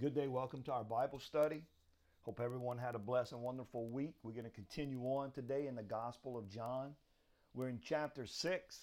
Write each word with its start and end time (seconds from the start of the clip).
Good 0.00 0.14
day. 0.14 0.28
Welcome 0.28 0.62
to 0.62 0.72
our 0.72 0.84
Bible 0.84 1.18
study. 1.18 1.64
Hope 2.22 2.38
everyone 2.38 2.78
had 2.78 2.94
a 2.94 3.00
blessed 3.00 3.32
and 3.32 3.42
wonderful 3.42 3.88
week. 3.88 4.14
We're 4.22 4.30
going 4.30 4.44
to 4.44 4.50
continue 4.50 5.02
on 5.02 5.32
today 5.32 5.66
in 5.66 5.74
the 5.74 5.82
Gospel 5.82 6.38
of 6.38 6.48
John. 6.48 6.94
We're 7.52 7.68
in 7.68 7.80
chapter 7.82 8.24
6. 8.24 8.78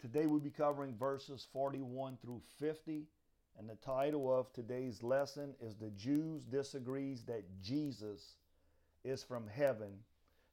Today 0.00 0.26
we'll 0.26 0.38
be 0.38 0.50
covering 0.50 0.94
verses 0.96 1.48
41 1.52 2.16
through 2.22 2.42
50. 2.60 3.08
And 3.58 3.68
the 3.68 3.74
title 3.84 4.32
of 4.32 4.52
today's 4.52 5.02
lesson 5.02 5.52
is 5.60 5.74
The 5.74 5.90
Jews 5.90 6.42
Disagrees 6.44 7.24
That 7.24 7.42
Jesus 7.60 8.36
is 9.02 9.24
from 9.24 9.48
Heaven. 9.48 9.90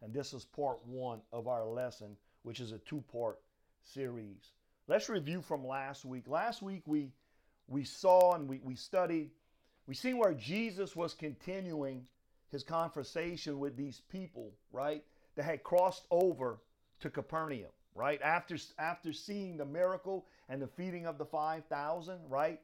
And 0.02 0.12
this 0.12 0.34
is 0.34 0.44
part 0.44 0.80
one 0.88 1.22
of 1.32 1.48
our 1.48 1.68
lesson, 1.68 2.18
which 2.42 2.62
is 2.62 2.72
a 2.72 2.80
two-part 2.80 3.40
series. 3.84 4.54
Let's 4.88 5.08
review 5.08 5.44
from 5.44 5.68
last 5.68 6.04
week. 6.04 6.28
Last 6.28 6.64
week 6.64 6.82
we 6.88 7.12
we 7.68 7.84
saw 7.84 8.34
and 8.34 8.48
we, 8.48 8.60
we 8.64 8.74
studied 8.74 9.30
we 9.88 9.96
see 9.96 10.14
where 10.14 10.34
Jesus 10.34 10.96
was 10.96 11.14
continuing 11.14 12.06
his 12.52 12.64
conversation 12.64 13.60
with 13.60 13.76
these 13.76 14.02
people, 14.12 14.52
right? 14.72 15.04
That 15.36 15.44
had 15.44 15.64
crossed 15.64 16.06
over 16.12 16.60
to 17.00 17.10
Capernaum, 17.10 17.72
right? 17.96 18.22
After 18.22 18.58
after 18.78 19.14
seeing 19.14 19.58
the 19.58 19.66
miracle 19.66 20.26
and 20.50 20.62
the 20.62 20.68
feeding 20.68 21.06
of 21.06 21.18
the 21.18 21.26
5,000, 21.26 22.20
right? 22.30 22.60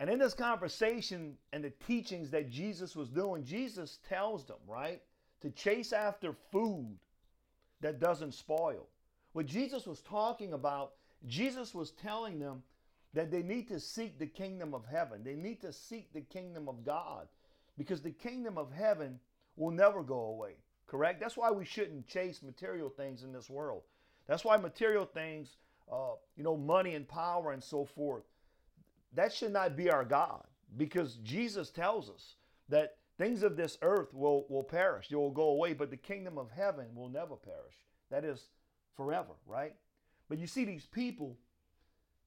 And 0.00 0.10
in 0.10 0.18
this 0.18 0.34
conversation 0.34 1.36
and 1.52 1.62
the 1.62 1.70
teachings 1.86 2.30
that 2.30 2.50
Jesus 2.50 2.96
was 2.96 3.08
doing, 3.08 3.44
Jesus 3.44 3.98
tells 4.08 4.44
them, 4.44 4.56
right, 4.66 5.00
to 5.40 5.50
chase 5.50 5.92
after 5.92 6.34
food 6.50 6.98
that 7.80 8.00
doesn't 8.00 8.34
spoil. 8.34 8.88
What 9.34 9.46
Jesus 9.46 9.86
was 9.86 10.00
talking 10.00 10.52
about, 10.52 10.92
Jesus 11.26 11.74
was 11.74 11.92
telling 11.92 12.38
them 12.38 12.62
that 13.14 13.30
they 13.30 13.42
need 13.42 13.68
to 13.68 13.80
seek 13.80 14.18
the 14.18 14.26
kingdom 14.26 14.74
of 14.74 14.84
heaven. 14.84 15.22
They 15.24 15.36
need 15.36 15.60
to 15.62 15.72
seek 15.72 16.12
the 16.12 16.20
kingdom 16.20 16.68
of 16.68 16.84
God 16.84 17.28
because 17.78 18.02
the 18.02 18.10
kingdom 18.10 18.58
of 18.58 18.72
heaven 18.72 19.18
will 19.56 19.70
never 19.70 20.02
go 20.02 20.20
away. 20.26 20.56
Correct? 20.86 21.20
That's 21.20 21.36
why 21.36 21.50
we 21.50 21.64
shouldn't 21.64 22.06
chase 22.06 22.42
material 22.42 22.90
things 22.90 23.22
in 23.22 23.32
this 23.32 23.48
world. 23.48 23.82
That's 24.26 24.44
why 24.44 24.56
material 24.56 25.06
things, 25.06 25.56
uh, 25.90 26.14
you 26.36 26.42
know, 26.42 26.56
money 26.56 26.94
and 26.94 27.06
power 27.06 27.52
and 27.52 27.62
so 27.62 27.84
forth, 27.84 28.24
that 29.14 29.32
should 29.32 29.52
not 29.52 29.76
be 29.76 29.90
our 29.90 30.04
God 30.04 30.44
because 30.76 31.16
Jesus 31.22 31.70
tells 31.70 32.10
us 32.10 32.34
that 32.68 32.96
things 33.16 33.42
of 33.42 33.56
this 33.56 33.78
earth 33.82 34.12
will, 34.12 34.44
will 34.48 34.64
perish, 34.64 35.08
they 35.08 35.16
will 35.16 35.30
go 35.30 35.50
away, 35.50 35.72
but 35.72 35.90
the 35.90 35.96
kingdom 35.96 36.36
of 36.36 36.50
heaven 36.50 36.86
will 36.94 37.08
never 37.08 37.36
perish. 37.36 37.74
That 38.10 38.24
is 38.24 38.48
forever, 38.96 39.32
right? 39.46 39.74
But 40.28 40.38
you 40.38 40.46
see, 40.46 40.64
these 40.64 40.86
people, 40.86 41.36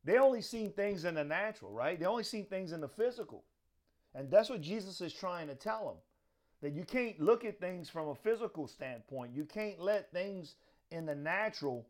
they 0.07 0.19
only 0.19 0.41
seen 0.41 0.71
things 0.71 1.03
in 1.03 1.15
the 1.15 1.23
natural, 1.25 1.69
right? 1.73 1.99
They 1.99 2.05
only 2.05 2.23
seen 2.23 2.45
things 2.45 2.71
in 2.71 2.79
the 2.79 2.87
physical. 2.87 3.43
And 4.15 4.31
that's 4.31 4.49
what 4.49 4.61
Jesus 4.61 5.01
is 5.01 5.11
trying 5.11 5.47
to 5.49 5.55
tell 5.55 5.85
them. 5.85 5.97
That 6.61 6.77
you 6.77 6.85
can't 6.85 7.19
look 7.19 7.43
at 7.43 7.59
things 7.59 7.89
from 7.89 8.07
a 8.07 8.15
physical 8.15 8.67
standpoint. 8.67 9.35
You 9.35 9.43
can't 9.43 9.81
let 9.81 10.09
things 10.13 10.55
in 10.91 11.05
the 11.05 11.13
natural 11.13 11.85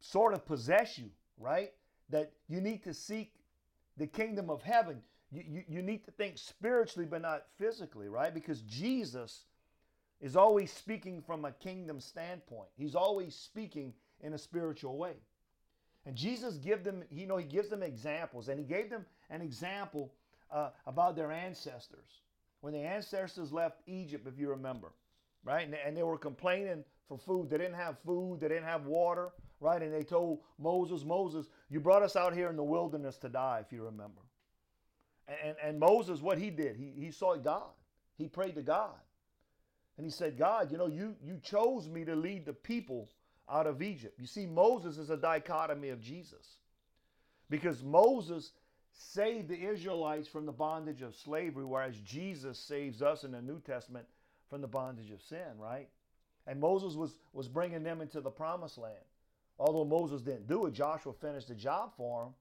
sort 0.00 0.34
of 0.34 0.44
possess 0.44 0.98
you, 0.98 1.08
right? 1.38 1.72
That 2.10 2.30
you 2.46 2.60
need 2.60 2.84
to 2.84 2.92
seek 2.92 3.32
the 3.96 4.06
kingdom 4.06 4.50
of 4.50 4.60
heaven. 4.62 5.00
You, 5.32 5.44
you, 5.48 5.62
you 5.66 5.82
need 5.82 6.04
to 6.04 6.10
think 6.10 6.36
spiritually, 6.36 7.08
but 7.10 7.22
not 7.22 7.46
physically, 7.58 8.10
right? 8.10 8.34
Because 8.34 8.60
Jesus 8.60 9.44
is 10.20 10.36
always 10.36 10.70
speaking 10.70 11.22
from 11.22 11.46
a 11.46 11.52
kingdom 11.52 12.00
standpoint. 12.00 12.68
He's 12.76 12.94
always 12.94 13.34
speaking 13.34 13.94
in 14.20 14.34
a 14.34 14.38
spiritual 14.38 14.98
way. 14.98 15.14
And 16.06 16.16
Jesus 16.16 16.56
give 16.56 16.84
them, 16.84 17.02
you 17.10 17.26
know, 17.26 17.36
he 17.36 17.44
gives 17.44 17.68
them 17.68 17.82
examples, 17.82 18.48
and 18.48 18.58
he 18.58 18.64
gave 18.64 18.88
them 18.88 19.04
an 19.30 19.42
example 19.42 20.12
uh, 20.50 20.70
about 20.86 21.16
their 21.16 21.30
ancestors 21.30 22.22
when 22.60 22.72
the 22.72 22.80
ancestors 22.80 23.52
left 23.52 23.80
Egypt, 23.86 24.26
if 24.26 24.38
you 24.38 24.50
remember, 24.50 24.92
right? 25.44 25.64
And 25.64 25.72
they, 25.72 25.80
and 25.84 25.96
they 25.96 26.02
were 26.02 26.18
complaining 26.18 26.84
for 27.08 27.18
food. 27.18 27.50
They 27.50 27.58
didn't 27.58 27.74
have 27.74 27.98
food. 28.04 28.40
They 28.40 28.48
didn't 28.48 28.64
have 28.64 28.86
water, 28.86 29.30
right? 29.60 29.80
And 29.80 29.92
they 29.92 30.02
told 30.02 30.40
Moses, 30.58 31.04
Moses, 31.04 31.46
you 31.70 31.80
brought 31.80 32.02
us 32.02 32.16
out 32.16 32.34
here 32.34 32.48
in 32.48 32.56
the 32.56 32.64
wilderness 32.64 33.16
to 33.18 33.28
die, 33.28 33.62
if 33.64 33.72
you 33.72 33.84
remember. 33.84 34.22
And, 35.28 35.36
and, 35.44 35.56
and 35.62 35.78
Moses, 35.78 36.20
what 36.20 36.38
he 36.38 36.50
did, 36.50 36.76
he, 36.76 36.92
he 36.96 37.10
saw 37.10 37.36
God. 37.36 37.70
He 38.16 38.26
prayed 38.26 38.56
to 38.56 38.62
God. 38.62 38.96
And 39.96 40.04
he 40.04 40.10
said, 40.10 40.38
God, 40.38 40.70
you 40.70 40.78
know, 40.78 40.86
you, 40.86 41.14
you 41.24 41.38
chose 41.42 41.88
me 41.88 42.04
to 42.04 42.14
lead 42.14 42.46
the 42.46 42.52
people 42.52 43.08
out 43.50 43.66
of 43.66 43.82
Egypt. 43.82 44.18
You 44.18 44.26
see, 44.26 44.46
Moses 44.46 44.98
is 44.98 45.10
a 45.10 45.16
dichotomy 45.16 45.90
of 45.90 46.00
Jesus 46.00 46.58
because 47.50 47.82
Moses 47.82 48.52
saved 48.92 49.48
the 49.48 49.60
Israelites 49.60 50.28
from 50.28 50.46
the 50.46 50.52
bondage 50.52 51.02
of 51.02 51.14
slavery, 51.14 51.64
whereas 51.64 51.96
Jesus 52.00 52.58
saves 52.58 53.00
us 53.02 53.24
in 53.24 53.32
the 53.32 53.42
New 53.42 53.60
Testament 53.60 54.06
from 54.50 54.60
the 54.60 54.66
bondage 54.66 55.10
of 55.10 55.22
sin, 55.22 55.58
right? 55.58 55.88
And 56.46 56.60
Moses 56.60 56.94
was, 56.94 57.18
was 57.32 57.48
bringing 57.48 57.82
them 57.82 58.00
into 58.00 58.20
the 58.20 58.30
promised 58.30 58.78
land. 58.78 58.96
Although 59.58 59.84
Moses 59.84 60.22
didn't 60.22 60.48
do 60.48 60.66
it, 60.66 60.72
Joshua 60.72 61.12
finished 61.12 61.48
the 61.48 61.54
job 61.54 61.92
for 61.96 62.24
him. 62.24 62.34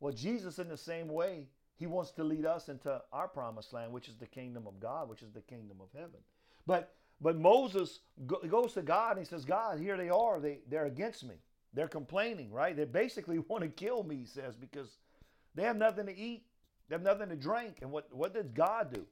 Well, 0.00 0.12
Jesus, 0.12 0.58
in 0.58 0.68
the 0.68 0.76
same 0.76 1.08
way, 1.08 1.46
he 1.76 1.86
wants 1.86 2.10
to 2.12 2.24
lead 2.24 2.44
us 2.44 2.68
into 2.68 3.00
our 3.12 3.28
promised 3.28 3.72
land, 3.72 3.92
which 3.92 4.08
is 4.08 4.16
the 4.16 4.26
kingdom 4.26 4.66
of 4.66 4.80
God, 4.80 5.08
which 5.08 5.22
is 5.22 5.32
the 5.32 5.40
kingdom 5.40 5.78
of 5.80 5.88
heaven. 5.94 6.20
But 6.66 6.94
but 7.20 7.36
Moses 7.36 8.00
goes 8.26 8.72
to 8.72 8.82
God 8.82 9.16
and 9.16 9.18
he 9.18 9.28
says, 9.28 9.44
God, 9.44 9.78
here 9.78 9.96
they 9.96 10.08
are. 10.08 10.40
They, 10.40 10.60
they're 10.68 10.86
against 10.86 11.24
me. 11.24 11.34
They're 11.74 11.88
complaining, 11.88 12.50
right? 12.50 12.74
They 12.74 12.84
basically 12.84 13.38
want 13.48 13.62
to 13.62 13.68
kill 13.68 14.02
me, 14.02 14.16
he 14.16 14.26
says, 14.26 14.56
because 14.56 14.88
they 15.54 15.64
have 15.64 15.76
nothing 15.76 16.06
to 16.06 16.16
eat. 16.16 16.44
They 16.88 16.94
have 16.94 17.02
nothing 17.02 17.28
to 17.28 17.36
drink. 17.36 17.78
And 17.82 17.90
what, 17.90 18.08
what 18.10 18.34
does 18.34 18.48
God 18.48 18.92
do? 18.92 19.04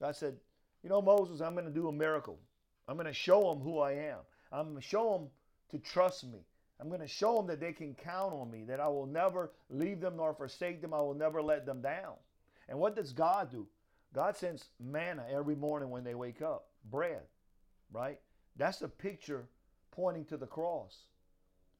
God 0.00 0.14
said, 0.16 0.36
You 0.82 0.88
know, 0.88 1.02
Moses, 1.02 1.40
I'm 1.40 1.54
going 1.54 1.66
to 1.66 1.72
do 1.72 1.88
a 1.88 1.92
miracle. 1.92 2.38
I'm 2.86 2.94
going 2.94 3.06
to 3.06 3.12
show 3.12 3.50
them 3.50 3.60
who 3.60 3.80
I 3.80 3.92
am. 3.92 4.18
I'm 4.50 4.70
going 4.70 4.76
to 4.76 4.88
show 4.88 5.12
them 5.12 5.28
to 5.70 5.78
trust 5.78 6.24
me. 6.24 6.38
I'm 6.80 6.88
going 6.88 7.00
to 7.00 7.08
show 7.08 7.36
them 7.36 7.48
that 7.48 7.60
they 7.60 7.72
can 7.72 7.94
count 7.94 8.32
on 8.32 8.50
me, 8.50 8.64
that 8.64 8.78
I 8.78 8.86
will 8.86 9.04
never 9.04 9.50
leave 9.68 10.00
them 10.00 10.16
nor 10.16 10.32
forsake 10.32 10.80
them. 10.80 10.94
I 10.94 11.00
will 11.00 11.12
never 11.12 11.42
let 11.42 11.66
them 11.66 11.82
down. 11.82 12.14
And 12.68 12.78
what 12.78 12.94
does 12.94 13.12
God 13.12 13.50
do? 13.50 13.66
God 14.14 14.36
sends 14.36 14.64
manna 14.80 15.26
every 15.30 15.56
morning 15.56 15.90
when 15.90 16.04
they 16.04 16.14
wake 16.14 16.40
up, 16.40 16.68
bread 16.88 17.22
right? 17.92 18.20
That's 18.56 18.82
a 18.82 18.88
picture 18.88 19.46
pointing 19.90 20.24
to 20.26 20.36
the 20.36 20.46
cross, 20.46 20.96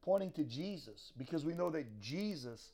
pointing 0.03 0.33
to 0.33 0.45
Jesus, 0.45 1.13
because 1.17 1.45
we 1.45 1.55
know 1.55 1.71
that 1.71 2.01
Jesus 2.01 2.73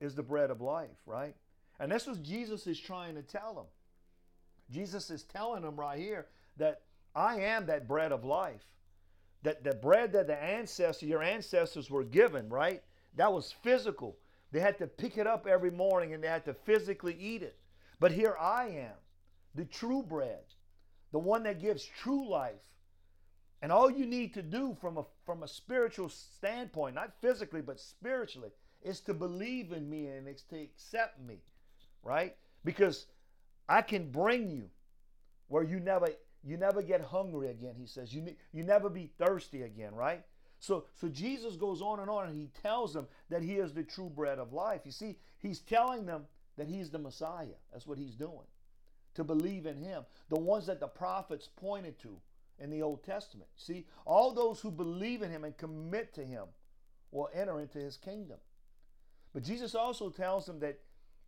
is 0.00 0.14
the 0.14 0.22
bread 0.22 0.50
of 0.50 0.60
life, 0.60 0.98
right? 1.06 1.34
And 1.78 1.90
that's 1.90 2.06
what 2.06 2.22
Jesus 2.22 2.66
is 2.66 2.78
trying 2.78 3.14
to 3.14 3.22
tell 3.22 3.54
them. 3.54 3.66
Jesus 4.70 5.10
is 5.10 5.22
telling 5.24 5.62
them 5.62 5.76
right 5.76 5.98
here 5.98 6.26
that 6.56 6.82
I 7.14 7.40
am 7.40 7.66
that 7.66 7.88
bread 7.88 8.12
of 8.12 8.24
life. 8.24 8.64
That 9.42 9.64
the 9.64 9.74
bread 9.74 10.12
that 10.12 10.28
the 10.28 10.40
ancestors, 10.40 11.08
your 11.08 11.22
ancestors 11.22 11.90
were 11.90 12.04
given, 12.04 12.48
right? 12.48 12.82
That 13.16 13.32
was 13.32 13.52
physical. 13.62 14.16
They 14.52 14.60
had 14.60 14.78
to 14.78 14.86
pick 14.86 15.18
it 15.18 15.26
up 15.26 15.46
every 15.46 15.70
morning 15.70 16.14
and 16.14 16.22
they 16.22 16.28
had 16.28 16.44
to 16.44 16.54
physically 16.54 17.16
eat 17.18 17.42
it. 17.42 17.56
But 17.98 18.12
here 18.12 18.36
I 18.38 18.68
am, 18.68 18.94
the 19.54 19.64
true 19.64 20.02
bread, 20.02 20.44
the 21.10 21.18
one 21.18 21.42
that 21.44 21.60
gives 21.60 21.84
true 21.84 22.28
life. 22.28 22.60
And 23.62 23.70
all 23.70 23.88
you 23.88 24.06
need 24.06 24.34
to 24.34 24.42
do 24.42 24.76
from 24.80 24.98
a, 24.98 25.04
from 25.24 25.44
a 25.44 25.48
spiritual 25.48 26.08
standpoint, 26.08 26.96
not 26.96 27.12
physically, 27.20 27.62
but 27.62 27.78
spiritually, 27.78 28.50
is 28.82 29.00
to 29.02 29.14
believe 29.14 29.70
in 29.70 29.88
me 29.88 30.08
and 30.08 30.26
it's 30.26 30.42
to 30.42 30.60
accept 30.60 31.20
me, 31.20 31.38
right? 32.02 32.34
Because 32.64 33.06
I 33.68 33.82
can 33.82 34.10
bring 34.10 34.50
you 34.50 34.68
where 35.46 35.62
you 35.62 35.78
never 35.78 36.08
you 36.44 36.56
never 36.56 36.82
get 36.82 37.00
hungry 37.00 37.50
again. 37.50 37.74
He 37.78 37.86
says 37.86 38.12
you 38.12 38.34
you 38.52 38.64
never 38.64 38.88
be 38.88 39.10
thirsty 39.16 39.62
again, 39.62 39.94
right? 39.94 40.24
So 40.58 40.86
so 41.00 41.08
Jesus 41.08 41.54
goes 41.54 41.80
on 41.80 42.00
and 42.00 42.10
on 42.10 42.26
and 42.26 42.34
he 42.34 42.50
tells 42.62 42.92
them 42.92 43.06
that 43.30 43.42
he 43.42 43.54
is 43.54 43.72
the 43.72 43.84
true 43.84 44.10
bread 44.10 44.40
of 44.40 44.52
life. 44.52 44.80
You 44.84 44.90
see, 44.90 45.18
he's 45.38 45.60
telling 45.60 46.04
them 46.04 46.24
that 46.56 46.66
he's 46.66 46.90
the 46.90 46.98
Messiah. 46.98 47.58
That's 47.72 47.86
what 47.86 47.98
he's 47.98 48.16
doing 48.16 48.46
to 49.14 49.22
believe 49.22 49.66
in 49.66 49.76
him. 49.76 50.02
The 50.30 50.40
ones 50.40 50.66
that 50.66 50.80
the 50.80 50.88
prophets 50.88 51.48
pointed 51.56 52.00
to 52.00 52.18
in 52.58 52.70
the 52.70 52.82
Old 52.82 53.04
Testament. 53.04 53.50
See, 53.56 53.86
all 54.04 54.32
those 54.32 54.60
who 54.60 54.70
believe 54.70 55.22
in 55.22 55.30
him 55.30 55.44
and 55.44 55.56
commit 55.56 56.14
to 56.14 56.24
him 56.24 56.44
will 57.10 57.28
enter 57.34 57.60
into 57.60 57.78
his 57.78 57.96
kingdom. 57.96 58.38
But 59.32 59.44
Jesus 59.44 59.74
also 59.74 60.10
tells 60.10 60.46
them 60.46 60.60
that 60.60 60.78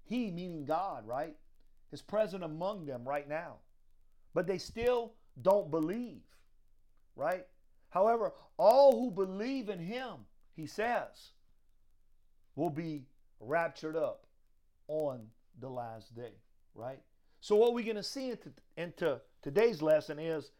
he, 0.05 0.31
meaning 0.31 0.65
God, 0.65 1.06
right, 1.06 1.37
is 1.93 2.03
present 2.03 2.44
among 2.44 2.87
them 2.87 3.05
right 3.06 3.29
now. 3.29 3.56
But 4.35 4.47
they 4.47 4.59
still 4.59 5.12
don't 5.41 5.71
believe, 5.71 6.23
right? 7.17 7.47
However, 7.91 8.32
all 8.56 8.99
who 8.99 9.11
believe 9.11 9.69
in 9.69 9.79
him, 9.79 10.26
he 10.55 10.67
says, 10.67 11.31
will 12.56 12.71
be 12.71 13.05
raptured 13.41 13.97
up 13.97 14.26
on 14.88 15.26
the 15.61 15.69
last 15.69 16.15
day, 16.15 16.35
right? 16.75 17.00
So 17.41 17.56
what 17.56 17.75
we're 17.75 17.85
going 17.85 17.97
to 17.97 18.03
see 18.03 18.31
into, 18.31 18.53
into 18.76 19.21
today's 19.43 19.82
lesson 19.82 20.19
is 20.19 20.50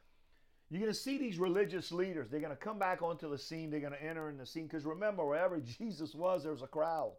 you're 0.75 0.87
going 0.87 0.95
to 0.95 0.99
see 0.99 1.19
these 1.19 1.39
religious 1.39 1.93
leaders. 1.93 2.29
They're 2.31 2.41
going 2.41 2.57
to 2.57 2.57
come 2.57 2.79
back 2.79 3.03
onto 3.03 3.31
the 3.31 3.39
scene. 3.39 3.71
They're 3.71 3.81
going 3.81 3.93
to 3.93 4.03
enter 4.03 4.31
in 4.31 4.39
the 4.39 4.47
scene. 4.47 4.67
Because 4.67 4.85
remember, 4.85 5.25
wherever 5.27 5.61
Jesus 5.79 6.15
was, 6.15 6.43
there 6.43 6.53
was 6.53 6.63
a 6.63 6.67
crowd. 6.67 7.13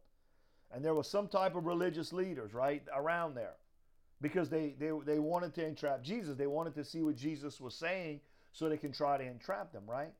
And 0.74 0.84
there 0.84 0.96
was 0.96 1.10
some 1.10 1.28
type 1.28 1.56
of 1.56 1.66
religious 1.66 2.12
leaders, 2.12 2.54
right, 2.54 2.84
around 2.94 3.36
there. 3.36 3.54
because 4.22 4.50
they, 4.50 4.76
they, 4.80 4.92
they 5.06 5.20
wanted 5.20 5.54
to 5.56 5.66
entrap 5.66 6.04
Jesus. 6.04 6.38
They 6.38 6.48
wanted 6.48 6.74
to 6.76 6.84
see 6.84 7.04
what 7.04 7.16
Jesus 7.16 7.60
was 7.62 7.76
saying 7.76 8.22
so 8.52 8.70
they 8.70 8.78
can 8.78 8.92
try 8.92 9.18
to 9.18 9.24
entrap 9.24 9.72
them, 9.72 9.84
right? 9.88 10.14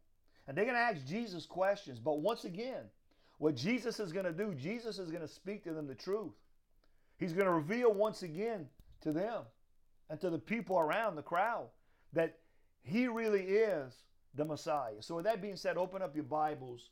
And 0.48 0.58
they're 0.58 0.66
going 0.66 0.76
to 0.76 0.82
ask 0.82 1.06
Jesus 1.06 1.46
questions. 1.46 2.00
But 2.00 2.20
once 2.20 2.46
again, 2.46 2.84
what 3.38 3.56
Jesus 3.56 4.00
is 4.00 4.12
going 4.12 4.26
to 4.26 4.34
do, 4.34 4.54
Jesus 4.54 5.00
is 5.00 5.10
going 5.10 5.22
to 5.22 5.28
speak 5.28 5.64
to 5.64 5.74
them 5.74 5.88
the 5.88 5.96
truth. 5.96 6.34
He's 7.18 7.34
going 7.34 7.46
to 7.46 7.52
reveal 7.54 7.94
once 7.94 8.24
again 8.24 8.68
to 9.02 9.12
them 9.12 9.44
and 10.10 10.20
to 10.22 10.30
the 10.30 10.38
people 10.38 10.78
around 10.78 11.16
the 11.16 11.22
crowd 11.24 11.68
that 12.14 12.38
he 12.86 13.08
really 13.08 13.42
is 13.42 13.94
the 14.36 14.46
Messiah. 14.46 15.02
So, 15.02 15.16
with 15.16 15.26
that 15.26 15.42
being 15.42 15.56
said, 15.56 15.76
open 15.76 16.04
up 16.04 16.16
your 16.16 16.24
Bibles 16.24 16.92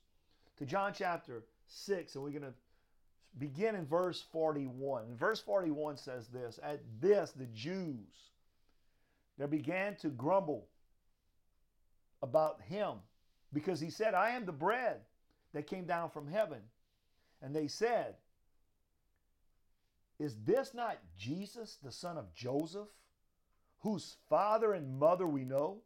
to 0.57 0.65
John 0.65 0.91
chapter 0.95 1.43
6, 1.67 2.15
and 2.15 2.23
we're 2.23 2.31
going 2.31 2.41
to 2.41 2.53
begin 3.37 3.75
in 3.75 3.85
verse 3.85 4.23
41. 4.31 5.15
verse 5.15 5.39
41 5.39 5.97
says 5.97 6.27
this 6.27 6.59
At 6.63 6.81
this, 6.99 7.31
the 7.31 7.45
Jews, 7.45 8.31
they 9.37 9.45
began 9.45 9.95
to 9.97 10.09
grumble 10.09 10.67
about 12.23 12.59
him 12.61 12.95
because 13.53 13.79
he 13.79 13.91
said, 13.91 14.15
I 14.15 14.31
am 14.31 14.47
the 14.47 14.51
bread 14.51 14.97
that 15.53 15.67
came 15.67 15.85
down 15.85 16.09
from 16.09 16.27
heaven. 16.27 16.61
And 17.39 17.55
they 17.55 17.67
said, 17.67 18.15
Is 20.17 20.37
this 20.43 20.73
not 20.73 20.97
Jesus, 21.15 21.77
the 21.83 21.91
son 21.91 22.17
of 22.17 22.33
Joseph, 22.33 22.87
whose 23.83 24.15
father 24.29 24.73
and 24.73 24.97
mother 24.97 25.27
we 25.27 25.43
know? 25.43 25.77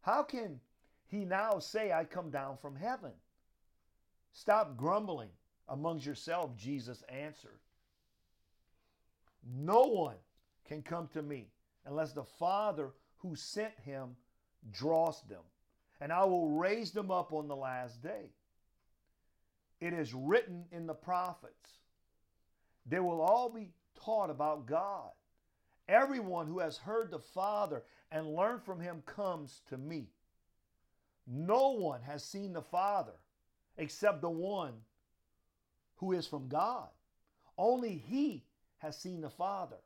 How 0.00 0.22
can 0.22 0.60
he 1.08 1.24
now 1.24 1.58
say, 1.58 1.92
I 1.92 2.04
come 2.04 2.30
down 2.30 2.56
from 2.56 2.76
heaven? 2.76 3.10
Stop 4.32 4.76
grumbling 4.76 5.30
amongst 5.68 6.06
yourselves, 6.06 6.54
Jesus 6.56 7.02
answered. 7.08 7.58
No 9.58 9.82
one 9.82 10.16
can 10.66 10.82
come 10.82 11.08
to 11.08 11.22
me 11.22 11.48
unless 11.84 12.12
the 12.12 12.24
Father 12.24 12.90
who 13.18 13.34
sent 13.34 13.72
him 13.84 14.14
draws 14.72 15.22
them, 15.22 15.42
and 16.00 16.12
I 16.12 16.24
will 16.24 16.48
raise 16.48 16.92
them 16.92 17.10
up 17.10 17.32
on 17.32 17.48
the 17.48 17.56
last 17.56 18.00
day. 18.02 18.30
It 19.80 19.94
is 19.94 20.14
written 20.14 20.64
in 20.70 20.86
the 20.86 20.94
prophets. 20.94 21.78
They 22.86 23.00
will 23.00 23.20
all 23.20 23.48
be 23.48 23.70
taught 24.04 24.30
about 24.30 24.66
God. 24.66 25.10
Everyone 25.90 26.46
who 26.46 26.60
has 26.60 26.76
heard 26.76 27.10
the 27.10 27.18
Father 27.18 27.82
and 28.12 28.34
learned 28.34 28.62
from 28.62 28.78
him 28.80 29.02
comes 29.06 29.60
to 29.68 29.76
me. 29.76 30.06
No 31.26 31.70
one 31.70 32.00
has 32.02 32.22
seen 32.24 32.52
the 32.52 32.62
Father 32.62 33.16
except 33.76 34.20
the 34.20 34.30
one 34.30 34.74
who 35.96 36.12
is 36.12 36.28
from 36.28 36.48
God. 36.48 36.88
Only 37.58 37.96
he 37.96 38.44
has 38.78 38.96
seen 38.96 39.20
the 39.20 39.30
Father. 39.30 39.78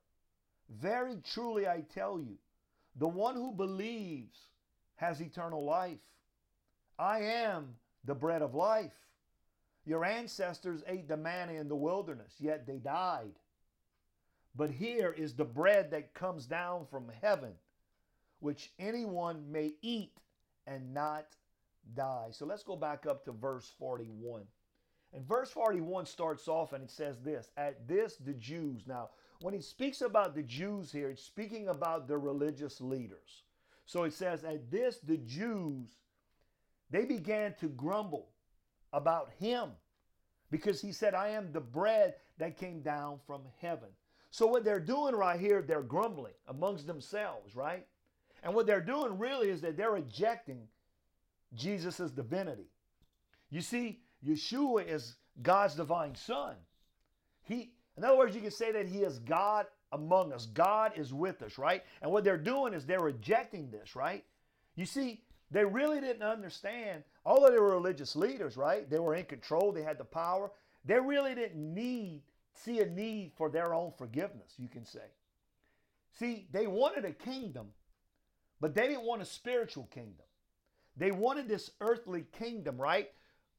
Very 0.69 1.17
truly 1.33 1.67
I 1.67 1.83
tell 1.95 2.21
you, 2.21 2.37
the 2.97 3.09
one 3.09 3.35
who 3.35 3.53
believes 3.53 4.39
has 4.97 5.21
eternal 5.21 5.65
life. 5.65 5.99
I 6.99 7.21
am 7.21 7.77
the 8.05 8.15
bread 8.15 8.43
of 8.43 8.55
life. 8.55 8.93
Your 9.87 10.05
ancestors 10.05 10.83
ate 10.87 11.09
the 11.09 11.17
manna 11.17 11.55
in 11.55 11.69
the 11.69 11.77
wilderness, 11.77 12.35
yet 12.39 12.67
they 12.67 12.77
died. 12.77 13.33
But 14.56 14.71
here 14.71 15.12
is 15.17 15.35
the 15.35 15.45
bread 15.45 15.91
that 15.91 16.15
comes 16.15 16.47
down 16.47 16.87
from 16.87 17.11
heaven, 17.23 17.53
which 18.39 18.71
anyone 18.79 19.51
may 19.51 19.75
eat 19.83 20.12
and 20.67 20.95
not 20.95 21.27
die. 21.95 22.29
So 22.31 22.47
let's 22.47 22.62
go 22.62 22.77
back 22.77 23.06
up 23.06 23.25
to 23.25 23.33
verse 23.33 23.73
41. 23.79 24.43
And 25.12 25.27
verse 25.27 25.51
41 25.51 26.06
starts 26.06 26.49
off 26.49 26.73
and 26.73 26.83
it 26.83 26.91
says 26.91 27.21
this 27.21 27.51
At 27.56 27.87
this, 27.87 28.17
the 28.17 28.35
Jews. 28.35 28.83
Now, 28.87 29.11
when 29.41 29.55
he 29.55 29.61
speaks 29.61 30.01
about 30.01 30.35
the 30.35 30.43
Jews 30.43 30.91
here, 30.91 31.11
it's 31.11 31.23
speaking 31.23 31.69
about 31.69 32.09
the 32.09 32.19
religious 32.19 32.81
leaders. 32.81 33.43
So 33.87 34.05
it 34.05 34.12
says, 34.12 34.45
At 34.45 34.71
this, 34.71 34.99
the 34.99 35.19
Jews, 35.19 35.89
they 36.91 37.05
began 37.05 37.55
to 37.61 37.69
grumble 37.69 38.29
about 38.93 39.31
him 39.39 39.71
because 40.50 40.81
he 40.81 40.93
said, 40.93 41.15
I 41.15 41.31
am 41.31 41.53
the 41.53 41.61
bread 41.61 42.15
that 42.39 42.57
came 42.57 42.81
down 42.81 43.19
from 43.27 43.43
heaven. 43.61 43.89
So 44.35 44.49
what 44.49 44.65
they're 44.65 44.81
doing 44.81 45.15
right 45.15 45.39
here, 45.39 45.63
they're 45.63 45.81
grumbling 45.81 46.33
amongst 46.49 46.89
themselves, 46.89 47.55
right? 47.55 47.87
And 48.43 48.53
what 48.53 48.67
they're 48.67 48.81
doing 48.81 49.17
really 49.17 49.49
is 49.49 49.61
that 49.61 49.77
they're 49.77 49.93
rejecting 49.93 50.67
Jesus' 51.55 52.11
divinity. 52.11 52.67
You 53.49 53.61
see, 53.61 54.01
Yeshua 54.27 54.89
is 54.89 55.15
God's 55.41 55.77
divine 55.77 56.17
son. 56.17 56.57
He, 57.45 57.75
in 57.97 58.03
other 58.03 58.19
words, 58.19 58.35
you 58.35 58.43
can 58.43 58.51
say 58.51 58.73
that 58.73 58.89
he 58.89 59.05
is 59.05 59.21
God 59.21 59.67
among 59.93 60.33
us. 60.33 60.47
God 60.47 60.91
is 60.97 61.15
with 61.15 61.41
us, 61.41 61.57
right? 61.57 61.85
And 62.03 62.11
what 62.11 62.25
they're 62.25 62.37
doing 62.37 62.75
is 62.75 62.85
they're 62.85 62.99
rejecting 62.99 63.71
this, 63.71 63.95
right? 63.95 64.25
You 64.75 64.85
see, 64.85 65.23
they 65.53 65.65
really 65.65 66.01
didn't 66.01 66.25
understand, 66.25 67.05
although 67.25 67.53
they 67.53 67.61
were 67.61 67.71
religious 67.71 68.17
leaders, 68.17 68.57
right? 68.57 68.91
They 68.91 68.99
were 68.99 69.15
in 69.15 69.27
control, 69.27 69.71
they 69.71 69.85
had 69.85 69.97
the 69.97 70.05
power. 70.05 70.51
They 70.85 70.99
really 70.99 71.37
didn't 71.37 71.73
need, 71.73 72.23
see 72.55 72.81
a 72.81 72.87
need 72.87 73.33
for 73.37 73.51
their 73.51 73.75
own 73.75 73.93
forgiveness, 73.97 74.55
you 74.59 74.69
can 74.69 74.85
say. 74.85 75.11
See, 76.19 76.47
they 76.53 76.67
wanted 76.67 77.05
a 77.05 77.12
kingdom, 77.12 77.69
but 78.61 78.75
they 78.75 78.87
didn't 78.89 79.05
want 79.05 79.23
a 79.23 79.27
spiritual 79.27 79.89
kingdom. 79.93 80.27
They 80.97 81.11
wanted 81.11 81.49
this 81.49 81.73
earthly 81.81 82.25
kingdom, 82.39 82.81
right? 82.81 83.11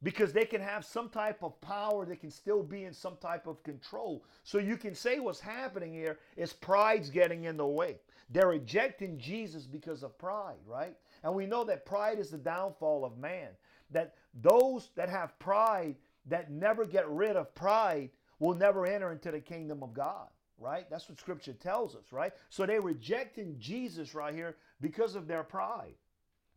Because 0.03 0.31
they 0.31 0.45
can 0.45 0.61
have 0.61 0.85
some 0.85 1.09
type 1.09 1.43
of 1.43 1.59
power, 1.61 2.05
they 2.05 2.15
can 2.15 2.31
still 2.31 2.63
be 2.63 2.85
in 2.85 2.93
some 2.93 3.17
type 3.17 3.47
of 3.47 3.61
control. 3.63 4.23
So 4.43 4.57
you 4.57 4.77
can 4.77 4.95
say 4.95 5.19
what's 5.19 5.39
happening 5.39 5.93
here 5.93 6.19
is 6.37 6.53
pride's 6.53 7.09
getting 7.09 7.45
in 7.45 7.57
the 7.57 7.65
way. 7.65 7.97
They're 8.29 8.47
rejecting 8.47 9.17
Jesus 9.19 9.65
because 9.65 10.03
of 10.03 10.17
pride, 10.17 10.59
right? 10.65 10.95
And 11.23 11.33
we 11.33 11.45
know 11.45 11.63
that 11.65 11.85
pride 11.85 12.19
is 12.19 12.29
the 12.29 12.37
downfall 12.37 13.03
of 13.05 13.17
man. 13.17 13.49
That 13.91 14.15
those 14.41 14.89
that 14.95 15.09
have 15.09 15.37
pride, 15.39 15.95
that 16.27 16.51
never 16.51 16.85
get 16.85 17.09
rid 17.09 17.35
of 17.35 17.53
pride, 17.53 18.09
will 18.39 18.55
never 18.55 18.85
enter 18.85 19.11
into 19.11 19.31
the 19.31 19.39
kingdom 19.39 19.83
of 19.83 19.93
God, 19.93 20.27
right? 20.57 20.89
That's 20.89 21.07
what 21.09 21.19
scripture 21.19 21.53
tells 21.53 21.95
us, 21.95 22.11
right? 22.11 22.33
So 22.49 22.65
they're 22.65 22.81
rejecting 22.81 23.55
Jesus 23.59 24.13
right 24.13 24.33
here 24.33 24.57
because 24.81 25.15
of 25.15 25.27
their 25.27 25.43
pride. 25.43 25.95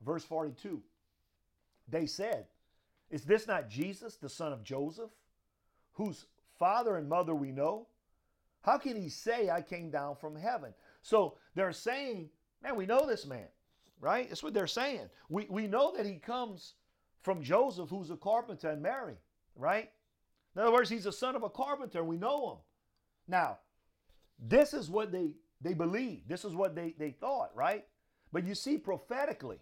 Verse 0.05 0.25
42 0.25 0.83
They 1.89 2.07
said, 2.07 2.47
Is 3.11 3.25
this 3.25 3.47
not 3.47 3.69
Jesus, 3.69 4.17
the 4.17 4.29
son 4.29 4.53
of 4.53 4.65
Joseph, 4.65 5.11
whose 5.93 6.27
father 6.59 6.97
and 6.97 7.09
mother 7.09 7.35
we 7.35 7.53
know? 7.53 7.87
How 8.63 8.79
can 8.79 9.01
he 9.01 9.09
say, 9.09 9.51
I 9.51 9.63
came 9.63 9.91
down 9.91 10.17
from 10.17 10.37
heaven? 10.37 10.75
So 11.03 11.37
they're 11.55 11.73
saying, 11.73 12.31
Man, 12.63 12.77
we 12.77 12.87
know 12.87 13.07
this 13.07 13.27
man 13.27 13.49
right? 14.01 14.29
That's 14.29 14.43
what 14.43 14.55
they're 14.55 14.67
saying. 14.67 15.09
We, 15.29 15.47
we 15.49 15.67
know 15.67 15.93
that 15.97 16.07
he 16.07 16.15
comes 16.15 16.75
from 17.23 17.43
Joseph, 17.43 17.91
who's 17.91 18.11
a 18.11 18.17
carpenter, 18.17 18.71
and 18.71 18.83
Mary, 18.83 19.17
right? 19.57 19.91
In 20.59 20.65
other 20.65 20.73
words, 20.73 20.91
he's 20.91 21.07
a 21.07 21.13
son 21.13 21.37
of 21.37 21.45
a 21.45 21.49
carpenter, 21.49 22.03
we 22.03 22.17
know 22.17 22.51
him. 22.51 22.59
Now, 23.29 23.59
this 24.41 24.75
is 24.75 24.91
what 24.91 25.13
they, 25.13 25.31
they 25.61 25.73
believed. 25.73 26.29
This 26.29 26.45
is 26.45 26.53
what 26.53 26.75
they, 26.75 26.97
they 26.99 27.13
thought, 27.13 27.53
right? 27.55 27.85
But 28.33 28.45
you 28.45 28.57
see, 28.57 28.77
prophetically, 28.77 29.61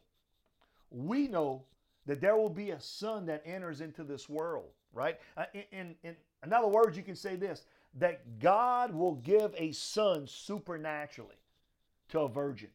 we 0.91 1.29
know 1.29 1.65
that 2.07 2.23
there 2.23 2.35
will 2.37 2.49
be 2.49 2.71
a 2.71 2.81
son 2.81 3.27
that 3.27 3.43
enters 3.45 3.83
into 3.83 4.05
this 4.05 4.27
world, 4.27 4.71
right? 4.95 5.21
Uh, 5.37 5.45
in, 5.53 5.65
in, 5.71 5.95
in, 6.03 6.17
in 6.43 6.53
other 6.55 6.69
words, 6.69 6.97
you 6.97 7.03
can 7.03 7.17
say 7.17 7.37
this 7.37 7.67
that 7.99 8.39
God 8.39 8.95
will 8.95 9.17
give 9.17 9.55
a 9.59 9.73
son 9.73 10.27
supernaturally 10.27 11.37
to 12.09 12.21
a 12.21 12.29
virgin, 12.29 12.71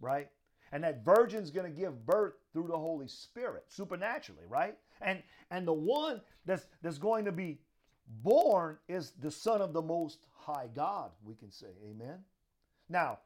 right? 0.00 0.30
and 0.72 0.84
that 0.84 1.04
virgin's 1.04 1.50
going 1.50 1.70
to 1.70 1.78
give 1.78 2.06
birth 2.06 2.34
through 2.52 2.68
the 2.68 2.76
Holy 2.76 3.08
Spirit 3.08 3.64
supernaturally, 3.68 4.44
right? 4.48 4.76
And 5.00 5.22
and 5.50 5.66
the 5.66 5.72
one 5.72 6.20
that's 6.46 6.66
that's 6.82 6.98
going 6.98 7.24
to 7.24 7.32
be 7.32 7.58
born 8.22 8.78
is 8.88 9.12
the 9.20 9.30
son 9.30 9.60
of 9.60 9.72
the 9.72 9.82
most 9.82 10.26
high 10.32 10.68
God, 10.74 11.10
we 11.24 11.34
can 11.34 11.50
say. 11.50 11.68
Amen. 11.88 12.18
Now, 12.88 13.18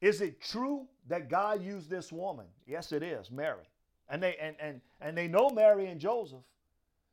is 0.00 0.20
it 0.20 0.40
true 0.40 0.86
that 1.08 1.28
God 1.28 1.62
used 1.62 1.90
this 1.90 2.12
woman? 2.12 2.46
Yes, 2.66 2.92
it 2.92 3.02
is, 3.02 3.30
Mary. 3.30 3.64
And 4.08 4.22
they 4.22 4.36
and 4.36 4.56
and 4.60 4.80
and 5.00 5.16
they 5.16 5.28
know 5.28 5.50
Mary 5.50 5.86
and 5.86 6.00
Joseph. 6.00 6.44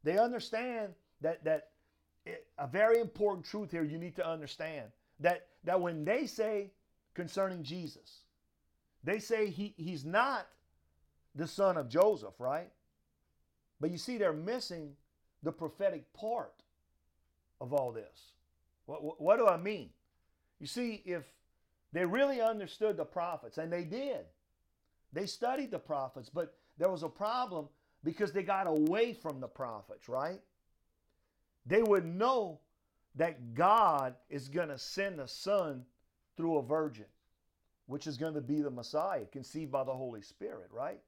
They 0.04 0.18
understand 0.18 0.94
that 1.22 1.44
that 1.44 1.70
it, 2.26 2.48
a 2.58 2.68
very 2.68 3.00
important 3.00 3.46
truth 3.46 3.72
here 3.72 3.84
you 3.84 3.98
need 3.98 4.16
to 4.16 4.28
understand 4.28 4.88
that 5.20 5.48
that 5.64 5.80
when 5.80 6.06
they 6.06 6.26
say 6.28 6.72
concerning 7.14 7.64
Jesus 7.64 8.24
they 9.04 9.20
say 9.20 9.50
he, 9.50 9.74
he's 9.78 10.06
not 10.06 10.48
the 11.36 11.48
son 11.48 11.78
of 11.78 11.90
Joseph, 11.90 12.40
right? 12.40 12.70
But 13.84 13.92
you 13.92 13.98
see, 13.98 14.18
they're 14.18 14.32
missing 14.32 14.94
the 15.44 15.52
prophetic 15.52 16.14
part 16.14 16.64
of 17.60 17.74
all 17.74 17.92
this. 17.92 18.32
What, 18.86 19.20
what, 19.22 19.36
do 19.36 19.46
I 19.46 19.58
mean? 19.58 19.90
You 20.62 20.68
see, 20.68 21.02
if 21.04 21.26
they 21.92 22.06
really 22.06 22.40
understood 22.40 22.96
the 22.96 23.04
prophets, 23.04 23.58
and 23.58 23.70
they 23.70 23.84
did, 23.84 24.22
they 25.12 25.26
studied 25.26 25.70
the 25.70 25.80
prophets, 25.80 26.30
but 26.30 26.56
there 26.78 26.90
was 26.90 27.04
a 27.04 27.10
problem 27.10 27.68
because 28.06 28.32
they 28.32 28.42
got 28.42 28.68
away 28.68 29.14
from 29.14 29.42
the 29.42 29.50
prophets, 29.50 30.08
right? 30.08 30.40
They 31.66 31.84
would 31.84 32.06
know 32.06 32.62
that 33.16 33.54
God 33.54 34.16
is 34.30 34.48
going 34.48 34.70
to 34.70 34.78
send 34.78 35.20
a 35.20 35.28
son 35.28 35.84
through 36.38 36.56
a 36.56 36.64
virgin, 36.64 37.08
which 37.88 38.08
is 38.08 38.16
going 38.16 38.36
to 38.36 38.42
be 38.42 38.62
the 38.62 38.72
Messiah, 38.72 39.26
conceived 39.30 39.74
by 39.74 39.84
the 39.84 39.92
Holy 39.92 40.22
Spirit, 40.22 40.70
right? 40.72 41.02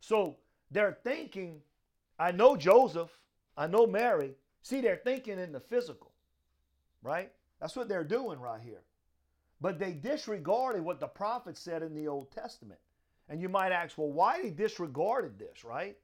So 0.00 0.38
they're 0.72 0.98
thinking, 1.04 1.60
I 2.20 2.32
know 2.32 2.54
Joseph, 2.54 3.08
I 3.56 3.66
know 3.66 3.86
Mary. 3.86 4.34
See, 4.60 4.82
they're 4.82 5.00
thinking 5.02 5.38
in 5.38 5.52
the 5.52 5.60
physical, 5.60 6.12
right? 7.02 7.32
That's 7.60 7.74
what 7.74 7.88
they're 7.88 8.04
doing 8.04 8.38
right 8.38 8.60
here. 8.60 8.82
But 9.58 9.78
they 9.78 9.92
disregarded 9.92 10.82
what 10.82 11.00
the 11.00 11.06
prophet 11.06 11.56
said 11.56 11.82
in 11.82 11.94
the 11.94 12.08
Old 12.08 12.30
Testament. 12.30 12.78
And 13.30 13.40
you 13.40 13.48
might 13.48 13.72
ask, 13.72 13.96
well, 13.96 14.12
why 14.12 14.42
they 14.42 14.50
disregarded 14.50 15.38
this, 15.38 15.64
right? 15.64 15.96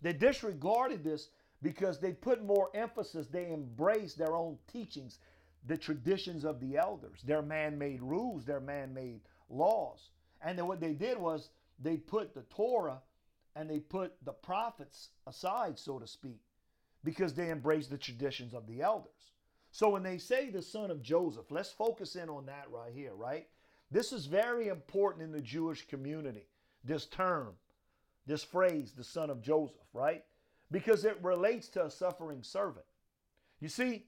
They 0.00 0.12
disregarded 0.12 1.04
this 1.04 1.28
because 1.62 2.00
they 2.00 2.12
put 2.12 2.44
more 2.44 2.70
emphasis, 2.74 3.28
they 3.28 3.52
embraced 3.52 4.18
their 4.18 4.34
own 4.34 4.58
teachings, 4.72 5.20
the 5.68 5.76
traditions 5.76 6.44
of 6.44 6.58
the 6.58 6.76
elders, 6.76 7.20
their 7.24 7.42
man 7.42 7.78
made 7.78 8.02
rules, 8.02 8.44
their 8.44 8.58
man 8.58 8.92
made 8.92 9.20
laws. 9.48 10.10
And 10.44 10.58
then 10.58 10.66
what 10.66 10.80
they 10.80 10.92
did 10.92 11.18
was 11.18 11.50
they 11.78 11.98
put 11.98 12.34
the 12.34 12.42
Torah 12.42 13.00
and 13.54 13.68
they 13.68 13.80
put 13.80 14.14
the 14.24 14.32
prophets 14.32 15.10
aside, 15.26 15.78
so 15.78 15.98
to 15.98 16.06
speak, 16.06 16.40
because 17.04 17.34
they 17.34 17.50
embrace 17.50 17.86
the 17.86 17.98
traditions 17.98 18.54
of 18.54 18.66
the 18.66 18.80
elders. 18.82 19.32
So 19.70 19.90
when 19.90 20.02
they 20.02 20.18
say 20.18 20.50
the 20.50 20.62
son 20.62 20.90
of 20.90 21.02
Joseph, 21.02 21.50
let's 21.50 21.70
focus 21.70 22.16
in 22.16 22.28
on 22.28 22.46
that 22.46 22.66
right 22.70 22.92
here, 22.94 23.14
right? 23.14 23.46
This 23.90 24.12
is 24.12 24.26
very 24.26 24.68
important 24.68 25.24
in 25.24 25.32
the 25.32 25.40
Jewish 25.40 25.86
community, 25.86 26.46
this 26.84 27.06
term, 27.06 27.54
this 28.26 28.44
phrase, 28.44 28.92
the 28.92 29.04
son 29.04 29.30
of 29.30 29.42
Joseph, 29.42 29.76
right? 29.92 30.24
Because 30.70 31.04
it 31.04 31.18
relates 31.22 31.68
to 31.68 31.86
a 31.86 31.90
suffering 31.90 32.42
servant. 32.42 32.86
You 33.60 33.68
see, 33.68 34.06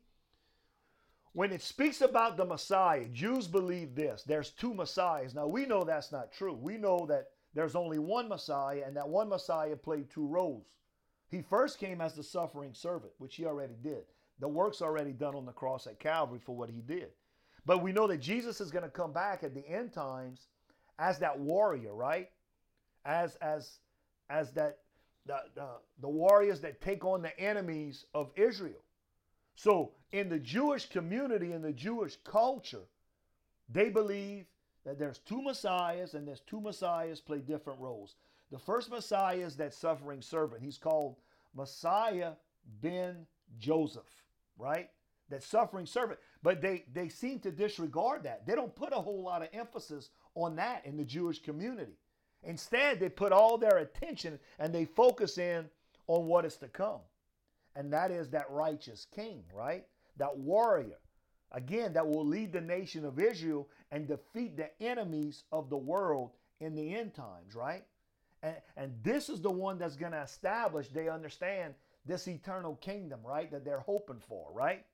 when 1.35 1.53
it 1.53 1.63
speaks 1.63 2.01
about 2.01 2.37
the 2.37 2.45
Messiah, 2.45 3.07
Jews 3.13 3.47
believe 3.47 3.95
this 3.95 4.23
there's 4.23 4.51
two 4.51 4.73
Messiahs. 4.73 5.35
Now, 5.35 5.47
we 5.47 5.67
know 5.67 5.83
that's 5.83 6.13
not 6.13 6.33
true. 6.33 6.55
We 6.55 6.77
know 6.77 7.07
that 7.09 7.31
there's 7.55 7.77
only 7.77 7.99
one 7.99 8.29
Messiah, 8.29 8.83
and 8.87 8.97
that 8.97 9.09
one 9.09 9.29
Messiah 9.29 9.77
played 9.77 10.11
two 10.11 10.27
roles. 10.27 10.67
He 11.31 11.41
first 11.43 11.79
came 11.79 12.01
as 12.01 12.15
the 12.15 12.23
suffering 12.23 12.75
servant, 12.75 13.13
which 13.19 13.37
he 13.37 13.47
already 13.47 13.77
did. 13.83 14.05
The 14.41 14.49
work's 14.49 14.83
already 14.83 15.13
done 15.13 15.35
on 15.35 15.47
the 15.47 15.53
cross 15.53 15.87
at 15.87 16.01
Calvary 16.01 16.41
for 16.45 16.57
what 16.57 16.69
he 16.69 16.81
did. 16.81 17.11
But 17.67 17.83
we 17.83 17.93
know 17.93 18.07
that 18.09 18.19
Jesus 18.19 18.61
is 18.61 18.71
going 18.71 18.85
to 18.85 18.91
come 18.91 19.13
back 19.13 19.43
at 19.43 19.55
the 19.55 19.67
end 19.69 19.93
times 19.93 20.49
as 20.99 21.19
that 21.21 21.39
warrior, 21.39 21.95
right? 21.95 22.31
As 23.05 23.37
as 23.37 23.79
as 24.29 24.53
that 24.53 24.79
the, 25.27 25.39
the, 25.55 25.69
the 26.01 26.09
warriors 26.09 26.61
that 26.61 26.81
take 26.81 27.05
on 27.05 27.23
the 27.23 27.39
enemies 27.41 28.05
of 28.15 28.31
Israel. 28.37 28.83
So 29.55 29.93
in 30.13 30.29
the 30.29 30.39
Jewish 30.39 30.87
community, 30.87 31.53
in 31.53 31.63
the 31.63 31.73
Jewish 31.73 32.17
culture, 32.25 32.87
they 33.69 33.89
believe 33.89 34.47
that 34.85 34.99
there's 34.99 35.19
two 35.19 35.43
messiahs 35.43 36.15
and 36.15 36.27
there's 36.27 36.41
two 36.41 36.61
messiahs 36.61 37.21
play 37.21 37.39
different 37.39 37.81
roles. 37.81 38.17
The 38.51 38.59
first 38.59 38.91
messiah 38.91 39.39
is 39.39 39.57
that 39.57 39.75
suffering 39.75 40.23
servant. 40.23 40.63
He's 40.63 40.79
called 40.79 41.17
Messiah 41.55 42.33
ben 42.81 43.27
Joseph, 43.59 44.03
right? 44.59 44.91
That 45.31 45.43
suffering 45.43 45.87
servant. 45.87 46.21
But 46.43 46.61
they 46.61 46.85
they 46.93 47.09
seem 47.09 47.41
to 47.41 47.51
disregard 47.51 48.25
that. 48.25 48.47
They 48.47 48.55
don't 48.55 48.75
put 48.75 48.93
a 48.93 49.01
whole 49.01 49.23
lot 49.23 49.43
of 49.43 49.49
emphasis 49.53 50.11
on 50.35 50.57
that 50.57 50.85
in 50.85 50.97
the 50.97 51.05
Jewish 51.05 51.41
community. 51.41 51.99
Instead, 52.43 53.01
they 53.01 53.09
put 53.09 53.33
all 53.33 53.57
their 53.57 53.79
attention 53.79 54.39
and 54.59 54.75
they 54.75 54.85
focus 54.85 55.39
in 55.39 55.69
on 56.07 56.27
what 56.27 56.45
is 56.45 56.57
to 56.59 56.69
come. 56.69 57.01
And 57.75 57.93
that 57.93 58.11
is 58.11 58.31
that 58.31 58.51
righteous 58.51 59.07
king, 59.15 59.45
right? 59.53 59.87
That 60.19 60.37
warrior 60.37 60.99
Again, 61.55 61.93
that 61.93 62.07
will 62.07 62.27
lead 62.27 62.53
the 62.53 62.61
nation 62.61 63.05
of 63.05 63.21
Israel 63.21 63.69
and 63.93 64.09
defeat 64.09 64.57
the 64.57 64.71
enemies 64.83 65.45
of 65.53 65.71
the 65.71 65.77
world 65.77 66.33
in 66.61 66.75
the 66.75 66.95
end 66.95 67.15
times, 67.15 67.55
right? 67.55 67.85
And, 68.43 68.57
and 68.77 68.93
this 69.05 69.29
is 69.29 69.41
the 69.41 69.51
one 69.51 69.79
that's 69.79 69.97
going 69.97 70.13
to 70.13 70.21
establish, 70.21 70.89
they 70.89 71.09
understand 71.09 71.75
this 72.05 72.27
eternal 72.27 72.75
kingdom, 72.77 73.21
right? 73.25 73.51
That 73.53 73.65
they're 73.65 73.81
hoping 73.81 74.21
for, 74.29 74.49
right? 74.53 74.85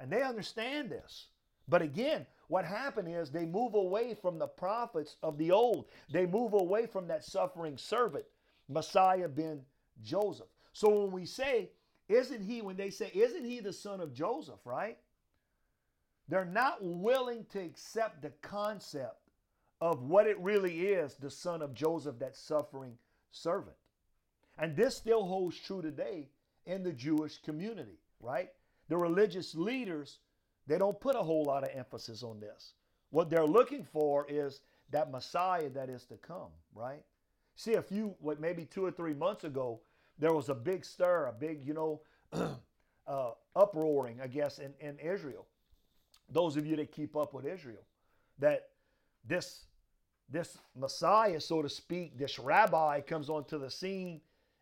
And 0.00 0.10
they 0.10 0.22
understand 0.22 0.90
this. 0.90 1.26
But 1.68 1.82
again, 1.82 2.26
what 2.48 2.64
happened 2.64 3.08
is 3.08 3.30
they 3.30 3.46
move 3.46 3.74
away 3.74 4.14
from 4.14 4.38
the 4.38 4.46
prophets 4.46 5.16
of 5.22 5.36
the 5.36 5.50
old. 5.50 5.84
They 6.10 6.24
move 6.24 6.54
away 6.54 6.86
from 6.86 7.08
that 7.08 7.24
suffering 7.24 7.76
servant, 7.76 8.24
Messiah 8.68 9.28
ben 9.28 9.60
Joseph. 10.02 10.48
So 10.72 10.88
when 10.88 11.12
we 11.12 11.26
say, 11.26 11.70
isn't 12.08 12.42
he, 12.42 12.62
when 12.62 12.76
they 12.76 12.90
say, 12.90 13.10
isn't 13.14 13.44
he 13.44 13.60
the 13.60 13.72
son 13.72 14.00
of 14.00 14.14
Joseph, 14.14 14.60
right? 14.64 14.98
They're 16.28 16.44
not 16.44 16.78
willing 16.80 17.44
to 17.52 17.60
accept 17.60 18.22
the 18.22 18.32
concept 18.40 19.18
of 19.80 20.02
what 20.02 20.26
it 20.26 20.38
really 20.40 20.86
is 20.86 21.14
the 21.14 21.30
son 21.30 21.60
of 21.60 21.74
Joseph, 21.74 22.18
that 22.20 22.36
suffering 22.36 22.96
servant. 23.30 23.76
And 24.58 24.76
this 24.76 24.96
still 24.96 25.26
holds 25.26 25.58
true 25.58 25.82
today 25.82 26.28
in 26.64 26.82
the 26.82 26.92
Jewish 26.92 27.38
community, 27.42 27.98
right? 28.20 28.50
The 28.88 28.96
religious 28.96 29.54
leaders, 29.54 30.20
they 30.66 30.78
don't 30.78 30.98
put 30.98 31.16
a 31.16 31.22
whole 31.22 31.44
lot 31.44 31.64
of 31.64 31.70
emphasis 31.74 32.22
on 32.22 32.40
this. 32.40 32.72
What 33.10 33.28
they're 33.28 33.44
looking 33.44 33.84
for 33.84 34.26
is 34.28 34.60
that 34.90 35.10
Messiah 35.10 35.68
that 35.70 35.90
is 35.90 36.04
to 36.06 36.16
come, 36.16 36.50
right? 36.74 37.02
See, 37.56 37.74
a 37.74 37.82
few, 37.82 38.14
what 38.20 38.40
maybe 38.40 38.64
two 38.64 38.84
or 38.84 38.90
three 38.90 39.14
months 39.14 39.44
ago, 39.44 39.80
there 40.18 40.32
was 40.32 40.48
a 40.48 40.54
big 40.54 40.84
stir, 40.84 41.26
a 41.26 41.32
big, 41.32 41.66
you 41.66 41.74
know, 41.74 42.00
uh, 43.06 43.30
uproaring, 43.54 44.20
I 44.20 44.28
guess, 44.28 44.58
in, 44.58 44.72
in 44.80 44.98
Israel 44.98 45.46
those 46.28 46.56
of 46.56 46.66
you 46.66 46.76
that 46.76 46.92
keep 46.92 47.16
up 47.16 47.34
with 47.34 47.46
Israel, 47.46 47.82
that 48.38 48.68
this 49.26 49.64
this 50.30 50.56
Messiah, 50.74 51.40
so 51.40 51.60
to 51.60 51.68
speak, 51.68 52.18
this 52.18 52.38
rabbi 52.38 53.00
comes 53.02 53.28
onto 53.28 53.58
the 53.58 53.70
scene, 53.70 54.20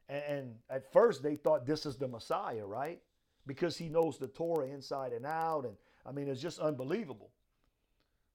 and, 0.08 0.22
and 0.28 0.54
at 0.68 0.92
first 0.92 1.22
they 1.22 1.36
thought 1.36 1.66
this 1.66 1.86
is 1.86 1.96
the 1.96 2.08
Messiah, 2.08 2.66
right? 2.66 3.00
Because 3.46 3.76
he 3.76 3.88
knows 3.88 4.18
the 4.18 4.26
Torah 4.28 4.66
inside 4.66 5.12
and 5.12 5.24
out, 5.24 5.64
and 5.64 5.76
I 6.04 6.12
mean 6.12 6.28
it's 6.28 6.42
just 6.42 6.58
unbelievable. 6.58 7.30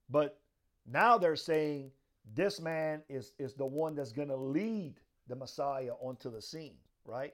But 0.09 0.39
now 0.85 1.17
they're 1.17 1.35
saying 1.35 1.91
this 2.33 2.59
man 2.59 3.01
is 3.09 3.33
is 3.37 3.53
the 3.53 3.65
one 3.65 3.95
that's 3.95 4.11
going 4.11 4.29
to 4.29 4.35
lead 4.35 4.95
the 5.27 5.35
Messiah 5.35 5.91
onto 6.01 6.31
the 6.31 6.41
scene, 6.41 6.77
right? 7.05 7.33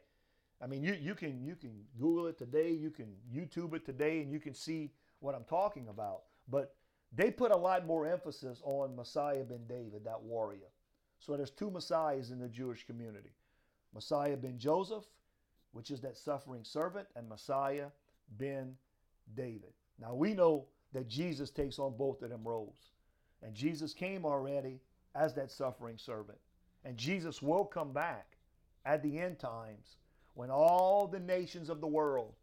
I 0.62 0.67
mean, 0.67 0.81
you 0.81 0.93
you 0.93 1.13
can 1.13 1.43
you 1.45 1.55
can 1.55 1.71
Google 2.00 2.27
it 2.27 2.38
today, 2.38 2.71
you 2.71 2.89
can 2.89 3.13
YouTube 3.33 3.73
it 3.75 3.85
today, 3.85 4.21
and 4.21 4.31
you 4.31 4.39
can 4.39 4.53
see 4.53 4.91
what 5.24 5.36
I'm 5.36 5.46
talking 5.46 5.88
about. 5.88 6.24
But 6.50 6.75
they 7.15 7.32
put 7.32 7.51
a 7.51 7.58
lot 7.58 7.86
more 7.86 8.06
emphasis 8.06 8.62
on 8.63 8.96
Messiah 8.96 9.44
ben 9.44 9.65
David, 9.68 10.03
that 10.06 10.22
warrior. 10.22 10.70
So 11.20 11.38
there's 11.38 11.51
two 11.51 11.72
Messiahs 11.72 12.32
in 12.32 12.39
the 12.39 12.50
Jewish 12.50 12.86
community 12.86 13.32
Messiah 13.94 14.36
ben 14.36 14.58
Joseph, 14.58 15.06
which 15.72 15.92
is 15.92 16.01
that 16.01 16.18
suffering 16.18 16.63
servant, 16.63 17.08
and 17.15 17.30
Messiah 17.30 17.88
ben 18.38 18.75
David. 19.36 19.74
Now 20.00 20.13
we 20.13 20.34
know 20.34 20.65
that 20.94 21.08
Jesus 21.08 21.50
takes 21.50 21.80
on 21.80 21.96
both 21.96 22.22
of 22.22 22.30
them 22.30 22.44
roles. 22.44 22.92
And 23.42 23.53
Jesus 23.53 23.94
came 23.94 24.25
already 24.25 24.80
as 25.15 25.34
that 25.36 25.51
suffering 25.51 25.98
servant. 25.98 26.38
And 26.86 26.98
Jesus 26.98 27.42
will 27.42 27.65
come 27.65 27.92
back 27.92 28.38
at 28.86 29.03
the 29.03 29.20
end 29.20 29.39
times 29.39 29.98
when 30.34 30.50
all 30.50 31.08
the 31.08 31.20
nations 31.20 31.70
of 31.70 31.82
the 31.82 31.88
world 31.88 32.34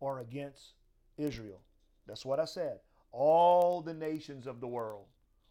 are 0.00 0.20
against 0.20 0.74
Israel. 1.16 1.60
That's 2.08 2.24
what 2.24 2.40
I 2.40 2.46
said. 2.46 2.80
All 3.12 3.80
the 3.80 3.94
nations 3.94 4.46
of 4.46 4.60
the 4.60 4.66
world 4.66 5.04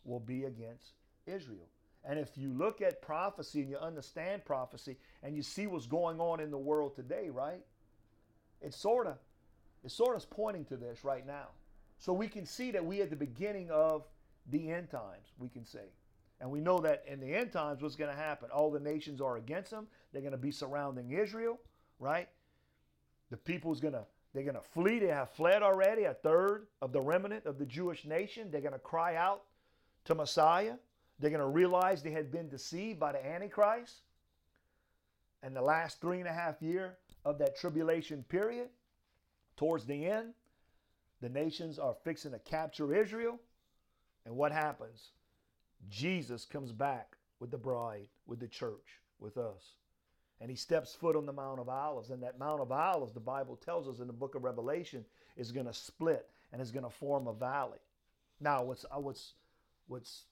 will 0.04 0.20
be 0.20 0.46
against 0.46 0.94
Israel. 1.26 1.68
And 2.04 2.20
if 2.20 2.38
you 2.38 2.52
look 2.54 2.82
at 2.82 3.02
prophecy 3.02 3.62
and 3.62 3.70
you 3.70 3.78
understand 3.78 4.46
prophecy 4.46 4.98
and 5.24 5.36
you 5.36 5.44
see 5.44 5.68
what's 5.68 5.88
going 5.88 6.20
on 6.20 6.40
in 6.40 6.52
the 6.52 6.58
world 6.58 6.96
today, 6.96 7.30
right? 7.30 7.64
It's 8.62 8.78
sort 8.78 9.08
of 9.08 9.18
it's 9.84 9.94
sort 9.94 10.16
of 10.16 10.30
pointing 10.30 10.66
to 10.66 10.78
this 10.78 11.04
right 11.04 11.26
now. 11.26 11.50
So 12.00 12.14
we 12.14 12.28
can 12.28 12.46
see 12.46 12.72
that 12.72 12.86
we 12.86 13.02
at 13.02 13.10
the 13.10 13.16
beginning 13.16 13.70
of 13.72 14.04
the 14.50 14.72
end 14.72 14.90
times, 14.90 15.28
we 15.38 15.50
can 15.50 15.66
say. 15.66 15.92
And 16.40 16.52
we 16.52 16.60
know 16.62 16.80
that 16.80 17.04
in 17.08 17.20
the 17.20 17.34
end 17.34 17.52
times, 17.52 17.82
what's 17.82 17.96
going 17.96 18.12
to 18.12 18.18
happen? 18.18 18.50
All 18.52 18.70
the 18.70 18.80
nations 18.80 19.22
are 19.22 19.38
against 19.38 19.72
them. 19.72 19.88
They're 20.12 20.22
going 20.22 20.32
to 20.32 20.38
be 20.38 20.52
surrounding 20.52 21.12
Israel, 21.12 21.60
right? 22.00 22.28
The 23.32 23.38
people's 23.38 23.80
going 23.80 23.96
to 23.96 24.06
they're 24.38 24.44
going 24.44 24.54
to 24.54 24.62
flee. 24.62 25.00
They 25.00 25.08
have 25.08 25.32
fled 25.32 25.64
already, 25.64 26.04
a 26.04 26.14
third 26.14 26.68
of 26.84 26.92
the 26.92 27.02
remnant 27.02 27.48
of 27.48 27.58
the 27.58 27.66
Jewish 27.66 28.06
nation. 28.06 28.52
They're 28.52 28.62
going 28.62 28.74
to 28.74 28.78
cry 28.78 29.16
out 29.16 29.42
to 30.06 30.14
Messiah. 30.14 30.76
They're 31.20 31.32
going 31.32 31.42
to 31.42 31.48
realize 31.48 32.04
they 32.04 32.12
had 32.12 32.32
been 32.32 32.48
deceived 32.48 33.00
by 33.00 33.14
the 33.14 33.26
Antichrist. 33.26 34.02
And 35.42 35.56
the 35.56 35.62
last 35.64 36.00
three 36.00 36.20
and 36.20 36.28
a 36.28 36.34
half 36.34 36.62
year 36.62 36.98
of 37.26 37.40
that 37.40 37.58
tribulation 37.58 38.24
period, 38.30 38.70
towards 39.56 39.86
the 39.86 40.06
end, 40.06 40.36
the 41.20 41.30
nations 41.30 41.80
are 41.80 41.96
fixing 42.04 42.32
to 42.34 42.40
capture 42.40 42.94
Israel. 42.94 43.40
And 44.28 44.36
what 44.36 44.52
happens? 44.52 45.10
Jesus 45.90 46.46
comes 46.46 46.72
back 46.72 47.18
with 47.40 47.50
the 47.50 47.58
bride, 47.58 48.08
with 48.28 48.40
the 48.40 48.48
church, 48.48 49.00
with 49.20 49.38
us. 49.38 49.74
And 50.40 50.50
he 50.50 50.56
steps 50.56 50.94
foot 50.94 51.16
on 51.16 51.26
the 51.26 51.34
Mount 51.34 51.60
of 51.60 51.70
Olives. 51.70 52.10
And 52.10 52.22
that 52.24 52.40
Mount 52.40 52.62
of 52.62 52.72
Olives, 52.72 53.14
the 53.14 53.20
Bible 53.20 53.56
tells 53.56 53.88
us 53.88 54.00
in 54.00 54.08
the 54.08 54.14
book 54.14 54.36
of 54.36 54.44
Revelation, 54.44 55.04
is 55.36 55.52
going 55.52 55.66
to 55.66 55.74
split 55.74 56.28
and 56.52 56.62
is 56.62 56.72
going 56.72 56.84
to 56.84 56.90
form 56.90 57.28
a 57.28 57.34
valley. 57.34 57.80
Now, 58.40 58.64
what's 58.64 58.86
uh, 58.86 59.00
what's 59.00 59.34
what's 59.88 60.26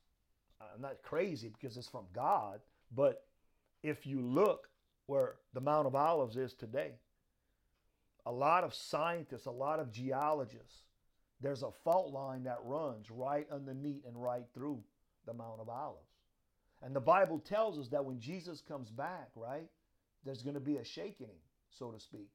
I'm 0.61 0.81
not 0.81 1.01
crazy 1.03 1.49
because 1.49 1.77
it's 1.77 1.87
from 1.87 2.05
God, 2.13 2.59
but 2.95 3.25
if 3.83 4.05
you 4.05 4.21
look 4.21 4.69
where 5.07 5.35
the 5.53 5.61
Mount 5.61 5.87
of 5.87 5.95
Olives 5.95 6.37
is 6.37 6.53
today, 6.53 6.91
a 8.25 8.31
lot 8.31 8.63
of 8.63 8.73
scientists, 8.73 9.45
a 9.45 9.51
lot 9.51 9.79
of 9.79 9.91
geologists, 9.91 10.83
there's 11.41 11.63
a 11.63 11.71
fault 11.83 12.11
line 12.13 12.43
that 12.43 12.59
runs 12.63 13.11
right 13.11 13.47
underneath 13.51 14.05
and 14.05 14.21
right 14.21 14.45
through 14.53 14.79
the 15.25 15.33
Mount 15.33 15.59
of 15.59 15.69
Olives. 15.69 15.99
And 16.81 16.95
the 16.95 17.01
Bible 17.01 17.39
tells 17.39 17.79
us 17.79 17.87
that 17.89 18.03
when 18.03 18.19
Jesus 18.19 18.61
comes 18.61 18.89
back, 18.89 19.29
right, 19.35 19.69
there's 20.25 20.41
going 20.41 20.55
to 20.55 20.59
be 20.59 20.77
a 20.77 20.83
shaking, 20.83 21.35
so 21.69 21.91
to 21.91 21.99
speak. 21.99 22.29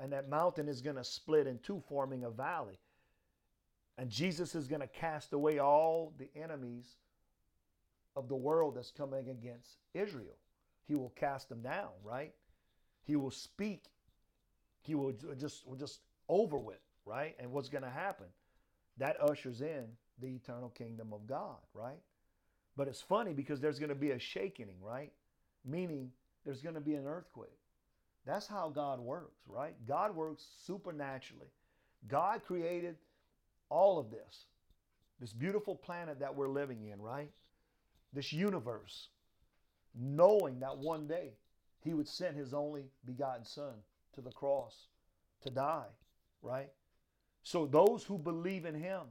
And 0.00 0.12
that 0.12 0.28
mountain 0.28 0.68
is 0.68 0.80
going 0.80 0.96
to 0.96 1.04
split 1.04 1.46
in 1.46 1.58
two, 1.58 1.82
forming 1.88 2.24
a 2.24 2.30
valley. 2.30 2.78
And 3.98 4.08
Jesus 4.08 4.54
is 4.54 4.66
going 4.66 4.80
to 4.80 4.86
cast 4.86 5.32
away 5.32 5.58
all 5.58 6.14
the 6.18 6.28
enemies 6.34 6.96
of 8.16 8.28
the 8.28 8.36
world 8.36 8.76
that's 8.76 8.90
coming 8.90 9.28
against 9.28 9.76
Israel. 9.94 10.36
He 10.86 10.94
will 10.94 11.12
cast 11.16 11.48
them 11.48 11.62
down, 11.62 11.90
right? 12.02 12.32
He 13.04 13.16
will 13.16 13.30
speak. 13.30 13.84
He 14.80 14.94
will 14.94 15.12
just 15.38 15.64
just 15.78 16.00
over 16.28 16.58
with, 16.58 16.80
right? 17.04 17.36
And 17.38 17.52
what's 17.52 17.68
going 17.68 17.84
to 17.84 17.90
happen? 17.90 18.26
That 18.98 19.16
ushers 19.20 19.60
in 19.60 19.86
the 20.20 20.28
eternal 20.28 20.70
kingdom 20.70 21.12
of 21.12 21.26
God, 21.26 21.58
right? 21.74 22.00
But 22.76 22.88
it's 22.88 23.00
funny 23.00 23.32
because 23.32 23.60
there's 23.60 23.78
going 23.78 23.90
to 23.90 23.94
be 23.94 24.12
a 24.12 24.18
shaking, 24.18 24.68
right? 24.80 25.12
Meaning 25.64 26.10
there's 26.44 26.60
going 26.60 26.74
to 26.74 26.80
be 26.80 26.94
an 26.94 27.06
earthquake. 27.06 27.58
That's 28.24 28.46
how 28.46 28.70
God 28.70 29.00
works, 29.00 29.40
right? 29.48 29.74
God 29.86 30.14
works 30.14 30.46
supernaturally. 30.64 31.48
God 32.08 32.42
created 32.44 32.96
all 33.68 33.98
of 33.98 34.10
this, 34.10 34.46
this 35.20 35.32
beautiful 35.32 35.74
planet 35.74 36.20
that 36.20 36.34
we're 36.34 36.48
living 36.48 36.88
in, 36.88 37.00
right? 37.00 37.30
This 38.12 38.32
universe, 38.32 39.08
knowing 39.94 40.60
that 40.60 40.78
one 40.78 41.06
day 41.06 41.32
he 41.80 41.94
would 41.94 42.08
send 42.08 42.36
his 42.36 42.54
only 42.54 42.84
begotten 43.04 43.44
son 43.44 43.74
to 44.14 44.20
the 44.20 44.30
cross 44.30 44.88
to 45.42 45.50
die, 45.50 45.88
right? 46.42 46.70
So 47.42 47.66
those 47.66 48.04
who 48.04 48.18
believe 48.18 48.66
in 48.66 48.74
him 48.74 49.02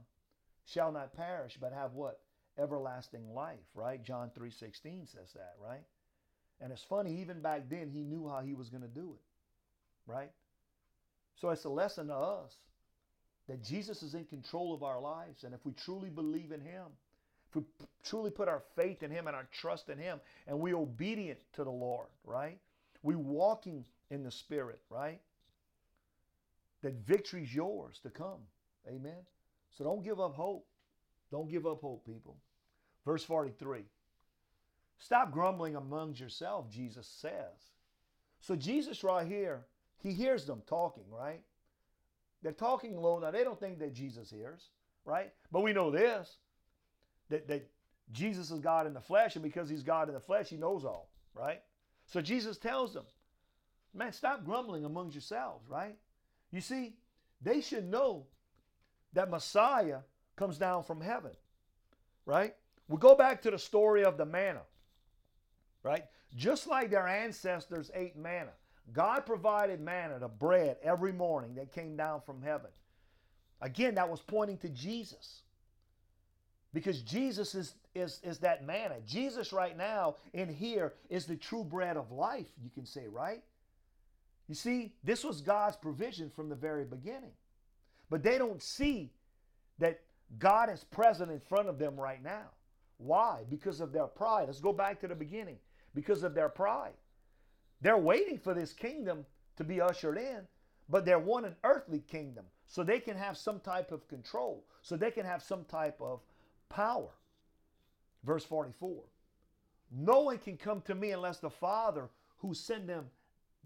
shall 0.64 0.92
not 0.92 1.14
perish, 1.14 1.58
but 1.60 1.72
have 1.72 1.92
what? 1.92 2.20
Everlasting 2.58 3.34
life, 3.34 3.64
right? 3.74 4.02
John 4.02 4.30
3:16 4.30 5.06
says 5.06 5.32
that, 5.32 5.54
right? 5.58 5.84
And 6.62 6.72
it's 6.72 6.84
funny, 6.84 7.20
even 7.20 7.40
back 7.40 7.62
then, 7.68 7.90
he 7.90 8.02
knew 8.02 8.28
how 8.28 8.40
he 8.40 8.54
was 8.54 8.68
going 8.68 8.82
to 8.82 8.88
do 8.88 9.14
it, 9.14 10.10
right? 10.10 10.30
So 11.40 11.50
it's 11.50 11.64
a 11.64 11.68
lesson 11.68 12.06
to 12.06 12.14
us 12.14 12.52
that 13.48 13.64
Jesus 13.64 14.02
is 14.02 14.14
in 14.14 14.24
control 14.26 14.72
of 14.72 14.84
our 14.84 15.00
lives. 15.00 15.42
And 15.42 15.54
if 15.54 15.60
we 15.64 15.72
truly 15.72 16.08
believe 16.08 16.52
in 16.52 16.60
him, 16.60 16.84
if 17.50 17.56
we 17.56 17.62
truly 18.04 18.30
put 18.30 18.48
our 18.48 18.62
faith 18.76 19.02
in 19.02 19.10
him 19.10 19.26
and 19.26 19.34
our 19.34 19.46
trust 19.60 19.88
in 19.88 19.98
him, 19.98 20.20
and 20.46 20.60
we're 20.60 20.76
obedient 20.76 21.40
to 21.54 21.64
the 21.64 21.70
Lord, 21.70 22.06
right? 22.24 22.58
We 23.02 23.16
walking 23.16 23.84
in 24.10 24.22
the 24.22 24.30
Spirit, 24.30 24.78
right? 24.88 25.20
That 26.82 26.94
victory's 27.06 27.52
yours 27.52 27.98
to 28.04 28.10
come. 28.10 28.40
Amen. 28.88 29.26
So 29.76 29.82
don't 29.82 30.04
give 30.04 30.20
up 30.20 30.34
hope. 30.34 30.64
Don't 31.32 31.50
give 31.50 31.66
up 31.66 31.80
hope, 31.80 32.06
people. 32.06 32.36
Verse 33.04 33.24
43. 33.24 33.80
Stop 35.02 35.32
grumbling 35.32 35.74
among 35.74 36.14
yourself, 36.14 36.70
Jesus 36.70 37.08
says. 37.08 37.72
So 38.38 38.54
Jesus 38.54 39.02
right 39.02 39.26
here, 39.26 39.66
he 39.98 40.12
hears 40.12 40.46
them 40.46 40.62
talking, 40.68 41.02
right? 41.10 41.40
They're 42.40 42.52
talking 42.52 42.96
low. 42.96 43.18
Now 43.18 43.32
they 43.32 43.42
don't 43.42 43.58
think 43.58 43.80
that 43.80 43.94
Jesus 43.94 44.30
hears, 44.30 44.68
right? 45.04 45.32
But 45.50 45.62
we 45.62 45.72
know 45.72 45.90
this 45.90 46.36
that, 47.30 47.48
that 47.48 47.68
Jesus 48.12 48.52
is 48.52 48.60
God 48.60 48.86
in 48.86 48.94
the 48.94 49.00
flesh, 49.00 49.34
and 49.34 49.42
because 49.42 49.68
he's 49.68 49.82
God 49.82 50.06
in 50.06 50.14
the 50.14 50.20
flesh, 50.20 50.48
he 50.48 50.56
knows 50.56 50.84
all, 50.84 51.10
right? 51.34 51.62
So 52.06 52.20
Jesus 52.20 52.56
tells 52.56 52.94
them, 52.94 53.04
man, 53.92 54.12
stop 54.12 54.44
grumbling 54.44 54.84
amongst 54.84 55.14
yourselves, 55.14 55.68
right? 55.68 55.96
You 56.52 56.60
see, 56.60 56.94
they 57.40 57.60
should 57.60 57.90
know 57.90 58.26
that 59.14 59.30
Messiah 59.30 59.98
comes 60.36 60.58
down 60.58 60.84
from 60.84 61.00
heaven, 61.00 61.32
right? 62.24 62.54
We 62.88 62.98
go 62.98 63.16
back 63.16 63.42
to 63.42 63.50
the 63.50 63.58
story 63.58 64.04
of 64.04 64.16
the 64.16 64.26
manna, 64.26 64.60
right? 65.82 66.04
Just 66.36 66.66
like 66.66 66.90
their 66.90 67.06
ancestors 67.06 67.90
ate 67.94 68.16
manna, 68.16 68.52
God 68.92 69.26
provided 69.26 69.80
manna, 69.80 70.18
the 70.18 70.28
bread, 70.28 70.76
every 70.82 71.12
morning 71.12 71.54
that 71.54 71.72
came 71.72 71.96
down 71.96 72.20
from 72.20 72.42
heaven. 72.42 72.70
Again, 73.60 73.94
that 73.94 74.08
was 74.08 74.20
pointing 74.20 74.58
to 74.58 74.68
Jesus. 74.68 75.42
Because 76.74 77.02
Jesus 77.02 77.54
is, 77.54 77.74
is, 77.94 78.18
is 78.22 78.38
that 78.38 78.64
manna. 78.66 78.96
Jesus, 79.06 79.52
right 79.52 79.76
now, 79.76 80.16
in 80.32 80.48
here, 80.48 80.94
is 81.10 81.26
the 81.26 81.36
true 81.36 81.64
bread 81.64 81.96
of 81.96 82.10
life, 82.10 82.48
you 82.62 82.70
can 82.70 82.86
say, 82.86 83.06
right? 83.08 83.42
You 84.48 84.54
see, 84.54 84.92
this 85.04 85.22
was 85.22 85.40
God's 85.40 85.76
provision 85.76 86.30
from 86.30 86.48
the 86.48 86.54
very 86.54 86.84
beginning. 86.84 87.32
But 88.10 88.22
they 88.22 88.38
don't 88.38 88.62
see 88.62 89.10
that 89.78 90.00
God 90.38 90.70
is 90.70 90.84
present 90.84 91.30
in 91.30 91.40
front 91.40 91.68
of 91.68 91.78
them 91.78 91.98
right 91.98 92.22
now. 92.22 92.48
Why? 92.98 93.42
Because 93.48 93.80
of 93.80 93.92
their 93.92 94.06
pride. 94.06 94.44
Let's 94.46 94.60
go 94.60 94.72
back 94.72 95.00
to 95.00 95.08
the 95.08 95.14
beginning. 95.14 95.58
Because 95.94 96.22
of 96.22 96.34
their 96.34 96.48
pride. 96.48 96.94
They're 97.80 97.98
waiting 97.98 98.38
for 98.38 98.54
this 98.54 98.72
kingdom 98.72 99.26
to 99.56 99.64
be 99.64 99.80
ushered 99.80 100.16
in, 100.16 100.46
but 100.88 101.04
they're 101.04 101.18
an 101.18 101.56
earthly 101.64 102.00
kingdom 102.00 102.44
so 102.66 102.82
they 102.82 103.00
can 103.00 103.16
have 103.16 103.36
some 103.36 103.60
type 103.60 103.92
of 103.92 104.08
control, 104.08 104.64
so 104.80 104.96
they 104.96 105.10
can 105.10 105.26
have 105.26 105.42
some 105.42 105.64
type 105.64 106.00
of 106.00 106.20
power. 106.68 107.10
Verse 108.24 108.44
44 108.44 109.02
No 109.90 110.20
one 110.22 110.38
can 110.38 110.56
come 110.56 110.80
to 110.82 110.94
me 110.94 111.10
unless 111.10 111.38
the 111.38 111.50
Father 111.50 112.08
who 112.38 112.54
sent 112.54 112.86
them 112.86 113.06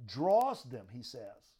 draws 0.06 0.62
them, 0.64 0.86
he 0.92 1.02
says, 1.02 1.52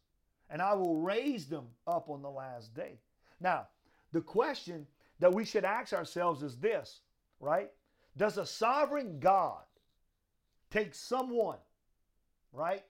and 0.49 0.61
I 0.61 0.73
will 0.73 0.97
raise 0.97 1.47
them 1.47 1.67
up 1.87 2.09
on 2.09 2.21
the 2.21 2.29
last 2.29 2.73
day. 2.75 2.99
Now, 3.39 3.67
the 4.11 4.21
question 4.21 4.85
that 5.19 5.33
we 5.33 5.45
should 5.45 5.65
ask 5.65 5.93
ourselves 5.93 6.43
is 6.43 6.57
this, 6.57 7.01
right? 7.39 7.71
Does 8.15 8.37
a 8.37 8.45
sovereign 8.45 9.19
God 9.19 9.63
take 10.69 10.93
someone 10.93 11.57
right? 12.57 12.83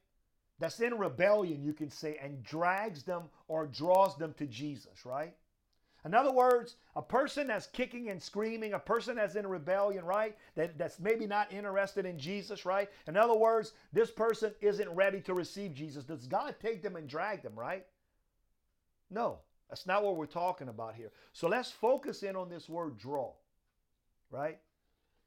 That's 0.60 0.80
in 0.80 0.98
rebellion, 0.98 1.62
you 1.62 1.74
can 1.74 1.90
say, 1.90 2.18
and 2.22 2.44
drags 2.44 3.04
them 3.04 3.24
or 3.48 3.68
draws 3.68 4.18
them 4.18 4.34
to 4.40 4.48
Jesus, 4.48 5.06
right? 5.06 5.36
In 6.06 6.14
other 6.14 6.32
words, 6.32 6.78
a 6.96 7.02
person 7.02 7.48
that's 7.48 7.68
kicking 7.68 8.10
and 8.10 8.22
screaming, 8.22 8.74
a 8.74 8.80
person 8.80 9.18
that's 9.18 9.36
in 9.36 9.46
rebellion, 9.46 10.06
right? 10.06 10.38
That, 10.56 10.78
that's 10.78 11.00
maybe 11.00 11.28
not 11.28 11.52
interested 11.52 12.06
in 12.06 12.18
Jesus, 12.18 12.66
right? 12.66 12.90
In 13.08 13.18
other 13.18 13.36
words, 13.36 13.74
this 13.92 14.10
person 14.10 14.54
isn't 14.62 14.90
ready 14.90 15.20
to 15.22 15.34
receive 15.34 15.74
Jesus. 15.74 16.06
Does 16.06 16.26
God 16.26 16.56
take 16.62 16.82
them 16.82 16.96
and 16.96 17.08
drag 17.08 17.44
them, 17.44 17.54
right? 17.56 17.86
No, 19.12 19.40
that's 19.70 19.86
not 19.86 20.04
what 20.04 20.16
we're 20.16 20.26
talking 20.28 20.70
about 20.70 20.96
here. 20.96 21.12
So 21.34 21.48
let's 21.48 21.72
focus 21.72 22.24
in 22.24 22.36
on 22.36 22.50
this 22.50 22.70
word 22.70 22.98
draw, 22.98 23.34
right? 24.32 24.60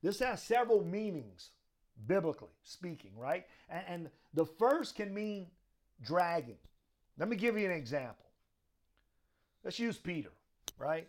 This 0.02 0.18
has 0.20 0.42
several 0.42 0.82
meanings 0.82 1.50
biblically 2.06 2.52
speaking, 2.62 3.12
right? 3.16 3.46
And, 3.68 3.84
and 3.88 4.10
the 4.34 4.44
first 4.44 4.96
can 4.96 5.12
mean 5.12 5.46
dragging. 6.02 6.58
Let 7.18 7.28
me 7.28 7.36
give 7.36 7.58
you 7.58 7.66
an 7.66 7.72
example. 7.72 8.26
Let's 9.64 9.78
use 9.78 9.98
Peter, 9.98 10.30
right? 10.78 11.06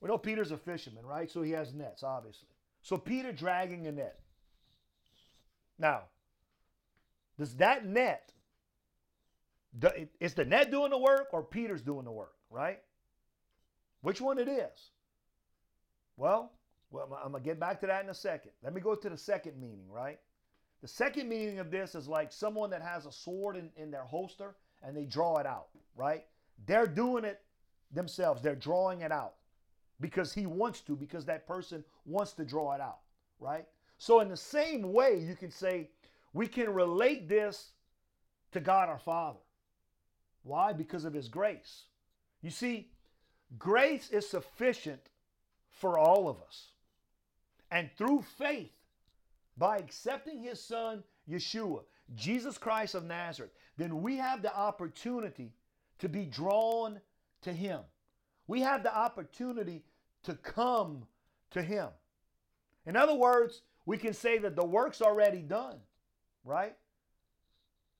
We 0.00 0.08
know 0.08 0.18
Peter's 0.18 0.50
a 0.50 0.56
fisherman, 0.56 1.06
right? 1.06 1.30
So 1.30 1.42
he 1.42 1.52
has 1.52 1.72
nets, 1.72 2.02
obviously. 2.02 2.48
So 2.82 2.98
Peter 2.98 3.32
dragging 3.32 3.86
a 3.86 3.92
net. 3.92 4.18
Now, 5.78 6.02
does 7.38 7.56
that 7.56 7.86
net, 7.86 8.32
is 10.20 10.34
the 10.34 10.44
net 10.44 10.70
doing 10.70 10.90
the 10.90 10.98
work 10.98 11.28
or 11.32 11.42
Peter's 11.42 11.80
doing 11.80 12.04
the 12.04 12.10
work, 12.10 12.34
right? 12.50 12.80
Which 14.02 14.20
one 14.20 14.38
it 14.38 14.48
is? 14.48 14.90
Well, 16.16 16.52
well, 16.92 17.18
I'm 17.24 17.32
going 17.32 17.42
to 17.42 17.48
get 17.48 17.58
back 17.58 17.80
to 17.80 17.86
that 17.86 18.04
in 18.04 18.10
a 18.10 18.14
second. 18.14 18.52
Let 18.62 18.74
me 18.74 18.80
go 18.80 18.94
to 18.94 19.08
the 19.08 19.16
second 19.16 19.58
meaning, 19.58 19.90
right? 19.90 20.20
The 20.82 20.88
second 20.88 21.28
meaning 21.28 21.58
of 21.58 21.70
this 21.70 21.94
is 21.94 22.06
like 22.06 22.32
someone 22.32 22.70
that 22.70 22.82
has 22.82 23.06
a 23.06 23.12
sword 23.12 23.56
in, 23.56 23.70
in 23.76 23.90
their 23.90 24.04
holster 24.04 24.54
and 24.82 24.96
they 24.96 25.04
draw 25.04 25.38
it 25.38 25.46
out, 25.46 25.68
right? 25.96 26.24
They're 26.66 26.86
doing 26.86 27.24
it 27.24 27.40
themselves. 27.92 28.42
They're 28.42 28.54
drawing 28.54 29.00
it 29.00 29.10
out 29.10 29.34
because 30.00 30.32
he 30.32 30.46
wants 30.46 30.80
to, 30.82 30.94
because 30.94 31.24
that 31.26 31.46
person 31.46 31.82
wants 32.04 32.32
to 32.34 32.44
draw 32.44 32.74
it 32.74 32.80
out, 32.80 32.98
right? 33.40 33.64
So, 33.96 34.20
in 34.20 34.28
the 34.28 34.36
same 34.36 34.92
way, 34.92 35.24
you 35.24 35.36
can 35.36 35.52
say 35.52 35.88
we 36.32 36.48
can 36.48 36.74
relate 36.74 37.28
this 37.28 37.70
to 38.50 38.60
God 38.60 38.88
our 38.88 38.98
Father. 38.98 39.38
Why? 40.42 40.72
Because 40.72 41.04
of 41.04 41.14
his 41.14 41.28
grace. 41.28 41.84
You 42.42 42.50
see, 42.50 42.90
grace 43.58 44.10
is 44.10 44.28
sufficient 44.28 45.02
for 45.70 45.98
all 45.98 46.28
of 46.28 46.40
us. 46.42 46.71
And 47.72 47.90
through 47.96 48.22
faith, 48.38 48.70
by 49.56 49.78
accepting 49.78 50.42
his 50.42 50.62
son, 50.62 51.02
Yeshua, 51.28 51.80
Jesus 52.14 52.58
Christ 52.58 52.94
of 52.94 53.04
Nazareth, 53.04 53.52
then 53.78 54.02
we 54.02 54.18
have 54.18 54.42
the 54.42 54.54
opportunity 54.54 55.52
to 55.98 56.08
be 56.08 56.26
drawn 56.26 57.00
to 57.40 57.52
Him. 57.52 57.80
We 58.46 58.60
have 58.60 58.82
the 58.82 58.94
opportunity 58.94 59.84
to 60.24 60.34
come 60.34 61.04
to 61.52 61.62
Him. 61.62 61.88
In 62.84 62.94
other 62.94 63.14
words, 63.14 63.62
we 63.86 63.96
can 63.96 64.12
say 64.12 64.36
that 64.38 64.54
the 64.54 64.66
work's 64.66 65.00
already 65.00 65.40
done, 65.40 65.78
right? 66.44 66.76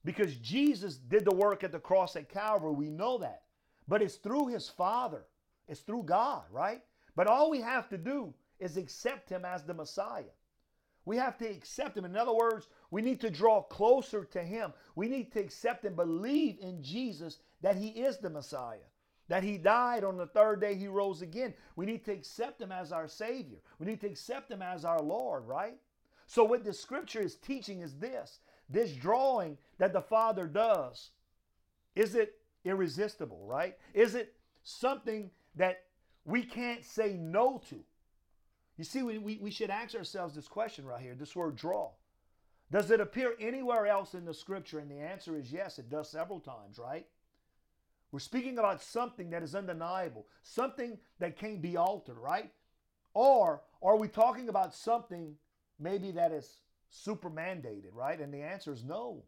Because 0.04 0.34
Jesus 0.34 0.96
did 0.96 1.24
the 1.24 1.34
work 1.34 1.64
at 1.64 1.72
the 1.72 1.78
cross 1.78 2.14
at 2.14 2.28
Calvary. 2.28 2.72
We 2.72 2.90
know 2.90 3.16
that. 3.18 3.44
But 3.88 4.02
it's 4.02 4.16
through 4.16 4.48
His 4.48 4.68
Father, 4.68 5.24
it's 5.66 5.80
through 5.80 6.02
God, 6.02 6.42
right? 6.50 6.82
But 7.16 7.26
all 7.26 7.50
we 7.50 7.60
have 7.62 7.88
to 7.88 7.96
do 7.96 8.34
is 8.62 8.76
accept 8.76 9.28
Him 9.28 9.44
as 9.44 9.64
the 9.64 9.74
Messiah. 9.74 10.32
We 11.04 11.16
have 11.16 11.36
to 11.38 11.46
accept 11.48 11.96
Him. 11.96 12.04
In 12.04 12.16
other 12.16 12.32
words, 12.32 12.68
we 12.90 13.02
need 13.02 13.20
to 13.22 13.30
draw 13.30 13.62
closer 13.62 14.24
to 14.24 14.42
Him. 14.42 14.72
We 14.94 15.08
need 15.08 15.32
to 15.32 15.40
accept 15.40 15.84
and 15.84 15.96
believe 15.96 16.58
in 16.60 16.82
Jesus 16.82 17.38
that 17.60 17.76
He 17.76 17.88
is 17.88 18.18
the 18.18 18.30
Messiah, 18.30 18.88
that 19.28 19.42
He 19.42 19.58
died 19.58 20.04
on 20.04 20.16
the 20.16 20.26
third 20.26 20.60
day, 20.60 20.74
He 20.76 20.86
rose 20.86 21.22
again. 21.22 21.54
We 21.74 21.86
need 21.86 22.04
to 22.04 22.12
accept 22.12 22.60
Him 22.60 22.72
as 22.72 22.92
our 22.92 23.08
Savior. 23.08 23.58
We 23.78 23.86
need 23.86 24.00
to 24.02 24.06
accept 24.06 24.50
Him 24.50 24.62
as 24.62 24.84
our 24.84 25.00
Lord, 25.00 25.46
right? 25.46 25.76
So, 26.26 26.44
what 26.44 26.64
the 26.64 26.72
scripture 26.72 27.20
is 27.20 27.34
teaching 27.36 27.80
is 27.80 27.98
this 27.98 28.38
this 28.68 28.92
drawing 28.92 29.58
that 29.78 29.92
the 29.92 30.00
Father 30.00 30.46
does, 30.46 31.10
is 31.94 32.14
it 32.14 32.38
irresistible, 32.64 33.44
right? 33.44 33.76
Is 33.92 34.14
it 34.14 34.34
something 34.62 35.30
that 35.56 35.84
we 36.24 36.42
can't 36.42 36.84
say 36.84 37.14
no 37.14 37.60
to? 37.68 37.80
You 38.76 38.84
see, 38.84 39.02
we, 39.02 39.18
we, 39.18 39.38
we 39.40 39.50
should 39.50 39.70
ask 39.70 39.94
ourselves 39.94 40.34
this 40.34 40.48
question 40.48 40.84
right 40.84 41.00
here 41.00 41.14
this 41.14 41.36
word 41.36 41.56
draw. 41.56 41.90
Does 42.70 42.90
it 42.90 43.00
appear 43.00 43.34
anywhere 43.38 43.86
else 43.86 44.14
in 44.14 44.24
the 44.24 44.32
scripture? 44.32 44.78
And 44.78 44.90
the 44.90 45.00
answer 45.00 45.36
is 45.36 45.52
yes, 45.52 45.78
it 45.78 45.90
does 45.90 46.08
several 46.08 46.40
times, 46.40 46.78
right? 46.78 47.06
We're 48.10 48.18
speaking 48.18 48.58
about 48.58 48.82
something 48.82 49.30
that 49.30 49.42
is 49.42 49.54
undeniable, 49.54 50.26
something 50.42 50.98
that 51.18 51.36
can't 51.36 51.60
be 51.60 51.76
altered, 51.76 52.18
right? 52.18 52.50
Or 53.14 53.62
are 53.82 53.96
we 53.96 54.08
talking 54.08 54.48
about 54.48 54.74
something 54.74 55.34
maybe 55.78 56.10
that 56.12 56.32
is 56.32 56.58
super 56.88 57.30
mandated, 57.30 57.92
right? 57.92 58.20
And 58.20 58.32
the 58.32 58.42
answer 58.42 58.72
is 58.72 58.84
no. 58.84 59.22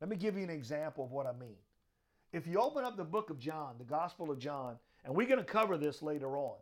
Let 0.00 0.08
me 0.08 0.16
give 0.16 0.36
you 0.36 0.44
an 0.44 0.50
example 0.50 1.04
of 1.04 1.10
what 1.10 1.26
I 1.26 1.32
mean. 1.32 1.56
If 2.32 2.46
you 2.46 2.58
open 2.58 2.84
up 2.84 2.96
the 2.96 3.04
book 3.04 3.30
of 3.30 3.38
John, 3.38 3.74
the 3.78 3.84
Gospel 3.84 4.30
of 4.30 4.38
John, 4.38 4.76
and 5.04 5.14
we're 5.14 5.26
going 5.26 5.38
to 5.38 5.44
cover 5.44 5.76
this 5.76 6.00
later 6.02 6.36
on, 6.36 6.56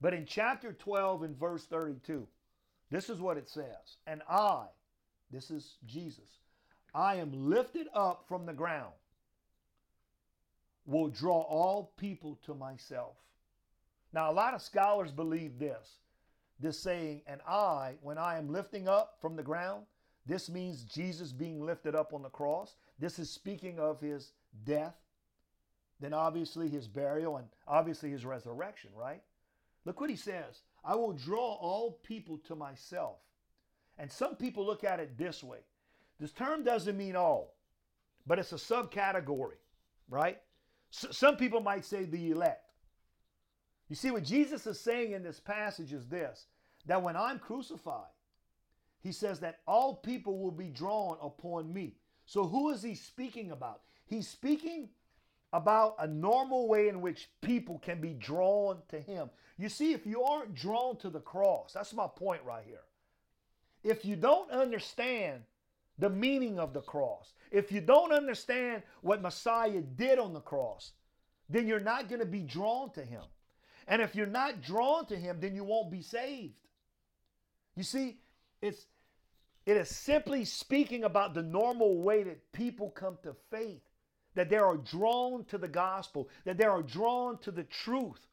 but 0.00 0.14
in 0.14 0.26
chapter 0.26 0.72
12 0.72 1.22
and 1.22 1.36
verse 1.38 1.64
32, 1.66 2.26
this 2.90 3.10
is 3.10 3.20
what 3.20 3.36
it 3.36 3.48
says 3.48 3.96
And 4.06 4.22
I, 4.28 4.66
this 5.30 5.50
is 5.50 5.76
Jesus, 5.86 6.38
I 6.94 7.16
am 7.16 7.50
lifted 7.50 7.86
up 7.94 8.24
from 8.28 8.46
the 8.46 8.52
ground, 8.52 8.94
will 10.86 11.08
draw 11.08 11.40
all 11.42 11.92
people 11.96 12.38
to 12.46 12.54
myself. 12.54 13.16
Now, 14.12 14.30
a 14.30 14.32
lot 14.32 14.54
of 14.54 14.62
scholars 14.62 15.12
believe 15.12 15.58
this 15.58 15.98
this 16.60 16.78
saying, 16.78 17.22
and 17.26 17.40
I, 17.46 17.94
when 18.02 18.18
I 18.18 18.38
am 18.38 18.52
lifting 18.52 18.88
up 18.88 19.18
from 19.20 19.36
the 19.36 19.42
ground, 19.42 19.84
this 20.26 20.50
means 20.50 20.82
Jesus 20.82 21.32
being 21.32 21.64
lifted 21.64 21.94
up 21.94 22.12
on 22.12 22.22
the 22.22 22.28
cross. 22.28 22.74
This 22.98 23.18
is 23.18 23.30
speaking 23.30 23.78
of 23.78 24.00
his 24.00 24.32
death, 24.64 24.96
then 26.00 26.12
obviously 26.12 26.68
his 26.68 26.88
burial, 26.88 27.36
and 27.36 27.46
obviously 27.66 28.10
his 28.10 28.24
resurrection, 28.24 28.90
right? 28.94 29.22
Look 29.88 30.02
what 30.02 30.10
he 30.10 30.16
says 30.16 30.60
I 30.84 30.94
will 30.96 31.14
draw 31.14 31.54
all 31.54 31.92
people 32.02 32.36
to 32.46 32.54
myself. 32.54 33.16
And 33.96 34.12
some 34.12 34.36
people 34.36 34.66
look 34.66 34.84
at 34.84 35.00
it 35.00 35.16
this 35.16 35.42
way 35.42 35.60
this 36.20 36.30
term 36.30 36.62
doesn't 36.62 36.96
mean 36.96 37.16
all, 37.16 37.56
but 38.26 38.38
it's 38.38 38.52
a 38.52 38.56
subcategory, 38.56 39.56
right? 40.10 40.38
S- 40.92 41.16
some 41.16 41.38
people 41.38 41.62
might 41.62 41.86
say 41.86 42.04
the 42.04 42.32
elect. 42.32 42.70
You 43.88 43.96
see, 43.96 44.10
what 44.10 44.24
Jesus 44.24 44.66
is 44.66 44.78
saying 44.78 45.12
in 45.12 45.22
this 45.22 45.40
passage 45.40 45.94
is 45.94 46.06
this 46.06 46.48
that 46.84 47.02
when 47.02 47.16
I'm 47.16 47.38
crucified, 47.38 48.12
he 49.00 49.10
says 49.10 49.40
that 49.40 49.60
all 49.66 49.94
people 49.94 50.38
will 50.38 50.50
be 50.50 50.68
drawn 50.68 51.16
upon 51.22 51.72
me. 51.72 51.96
So, 52.26 52.46
who 52.46 52.68
is 52.68 52.82
he 52.82 52.94
speaking 52.94 53.52
about? 53.52 53.80
He's 54.04 54.28
speaking 54.28 54.90
about 55.52 55.94
a 55.98 56.06
normal 56.06 56.68
way 56.68 56.88
in 56.88 57.00
which 57.00 57.30
people 57.40 57.78
can 57.78 58.00
be 58.02 58.12
drawn 58.12 58.82
to 58.88 59.00
him. 59.00 59.30
You 59.58 59.68
see, 59.68 59.92
if 59.92 60.06
you 60.06 60.22
aren't 60.22 60.54
drawn 60.54 60.96
to 60.98 61.10
the 61.10 61.20
cross, 61.20 61.72
that's 61.72 61.92
my 61.92 62.06
point 62.06 62.42
right 62.44 62.64
here. 62.64 62.84
If 63.82 64.04
you 64.04 64.14
don't 64.16 64.50
understand 64.50 65.42
the 65.98 66.08
meaning 66.08 66.60
of 66.60 66.72
the 66.72 66.80
cross, 66.80 67.34
if 67.50 67.72
you 67.72 67.80
don't 67.80 68.12
understand 68.12 68.82
what 69.02 69.20
Messiah 69.20 69.80
did 69.80 70.18
on 70.18 70.32
the 70.32 70.40
cross, 70.40 70.92
then 71.48 71.66
you're 71.66 71.80
not 71.80 72.08
going 72.08 72.20
to 72.20 72.26
be 72.26 72.42
drawn 72.42 72.92
to 72.92 73.02
him. 73.02 73.22
And 73.88 74.00
if 74.00 74.14
you're 74.14 74.26
not 74.26 74.62
drawn 74.62 75.06
to 75.06 75.16
him, 75.16 75.38
then 75.40 75.54
you 75.56 75.64
won't 75.64 75.90
be 75.90 76.02
saved. 76.02 76.54
You 77.74 77.82
see, 77.82 78.18
it's 78.60 78.86
it 79.66 79.76
is 79.76 79.88
simply 79.88 80.44
speaking 80.44 81.04
about 81.04 81.34
the 81.34 81.42
normal 81.42 82.00
way 82.00 82.22
that 82.22 82.52
people 82.52 82.90
come 82.90 83.18
to 83.22 83.34
faith, 83.50 83.82
that 84.34 84.48
they 84.48 84.56
are 84.56 84.78
drawn 84.78 85.44
to 85.46 85.58
the 85.58 85.68
gospel, 85.68 86.28
that 86.44 86.56
they 86.56 86.64
are 86.64 86.82
drawn 86.82 87.38
to 87.40 87.50
the 87.50 87.64
truth. 87.64 88.26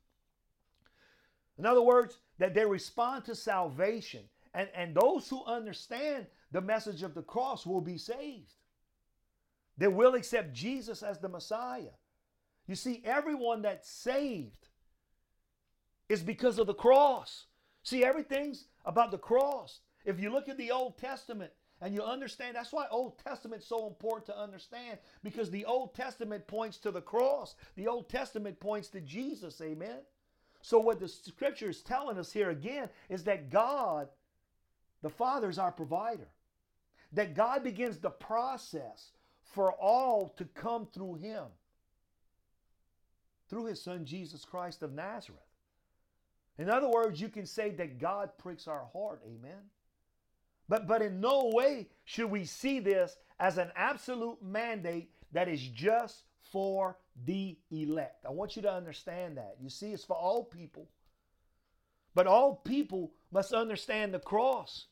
In 1.57 1.65
other 1.65 1.81
words, 1.81 2.17
that 2.37 2.53
they 2.53 2.65
respond 2.65 3.25
to 3.25 3.35
salvation. 3.35 4.21
And, 4.53 4.69
and 4.75 4.95
those 4.95 5.27
who 5.29 5.43
understand 5.45 6.27
the 6.51 6.61
message 6.61 7.03
of 7.03 7.13
the 7.13 7.21
cross 7.21 7.65
will 7.65 7.81
be 7.81 7.97
saved. 7.97 8.53
They 9.77 9.87
will 9.87 10.15
accept 10.15 10.53
Jesus 10.53 11.03
as 11.03 11.19
the 11.19 11.29
Messiah. 11.29 11.95
You 12.67 12.75
see, 12.75 13.01
everyone 13.05 13.61
that's 13.61 13.89
saved 13.89 14.67
is 16.09 16.23
because 16.23 16.57
of 16.59 16.67
the 16.67 16.73
cross. 16.73 17.45
See, 17.83 18.03
everything's 18.03 18.65
about 18.85 19.11
the 19.11 19.17
cross. 19.17 19.81
If 20.05 20.19
you 20.19 20.31
look 20.31 20.49
at 20.49 20.57
the 20.57 20.71
Old 20.71 20.97
Testament 20.97 21.51
and 21.81 21.93
you 21.93 22.01
understand, 22.01 22.55
that's 22.55 22.71
why 22.71 22.85
Old 22.89 23.19
Testament's 23.19 23.67
so 23.67 23.87
important 23.87 24.27
to 24.27 24.39
understand 24.39 24.99
because 25.23 25.51
the 25.51 25.65
Old 25.65 25.93
Testament 25.93 26.47
points 26.47 26.77
to 26.79 26.91
the 26.91 27.01
cross. 27.01 27.55
The 27.75 27.87
Old 27.87 28.09
Testament 28.09 28.59
points 28.59 28.87
to 28.89 29.01
Jesus, 29.01 29.59
amen. 29.61 29.99
So 30.65 30.79
what 30.79 30.99
the 30.99 31.07
scripture 31.07 31.69
is 31.69 31.83
telling 31.83 32.17
us 32.17 32.31
here 32.31 32.49
again 32.49 32.89
is 33.07 33.23
that 33.25 33.51
God, 33.51 34.07
the 35.03 35.11
Father 35.11 35.47
is 35.47 35.59
our 35.59 35.71
provider. 35.71 36.27
That 37.13 37.35
God 37.35 37.63
begins 37.63 37.99
the 37.99 38.09
process 38.09 39.11
for 39.43 39.73
all 39.73 40.29
to 40.37 40.45
come 40.55 40.87
through 40.87 41.17
him. 41.17 41.43
Through 43.47 43.65
his 43.65 43.79
son 43.79 44.05
Jesus 44.05 44.43
Christ 44.43 44.81
of 44.81 44.91
Nazareth. 44.91 45.39
In 46.57 46.67
other 46.67 46.89
words, 46.89 47.21
you 47.21 47.29
can 47.29 47.45
say 47.45 47.69
that 47.69 47.99
God 47.99 48.31
pricks 48.39 48.67
our 48.67 48.87
heart. 48.91 49.21
Amen. 49.23 49.69
But, 50.67 50.87
but 50.87 51.03
in 51.03 51.21
no 51.21 51.51
way 51.53 51.89
should 52.05 52.31
we 52.31 52.43
see 52.43 52.79
this 52.79 53.17
as 53.39 53.59
an 53.59 53.69
absolute 53.75 54.41
mandate 54.41 55.11
that 55.31 55.47
is 55.47 55.61
just 55.61 56.23
for 56.41 56.97
the 57.25 57.57
elect. 57.71 58.25
I 58.25 58.31
want 58.31 58.55
you 58.55 58.61
to 58.63 58.71
understand 58.71 59.37
that. 59.37 59.55
You 59.61 59.69
see, 59.69 59.91
it's 59.91 60.03
for 60.03 60.15
all 60.15 60.43
people. 60.43 60.87
But 62.13 62.27
all 62.27 62.55
people 62.55 63.11
must 63.31 63.53
understand 63.53 64.13
the 64.13 64.19
cross. 64.19 64.85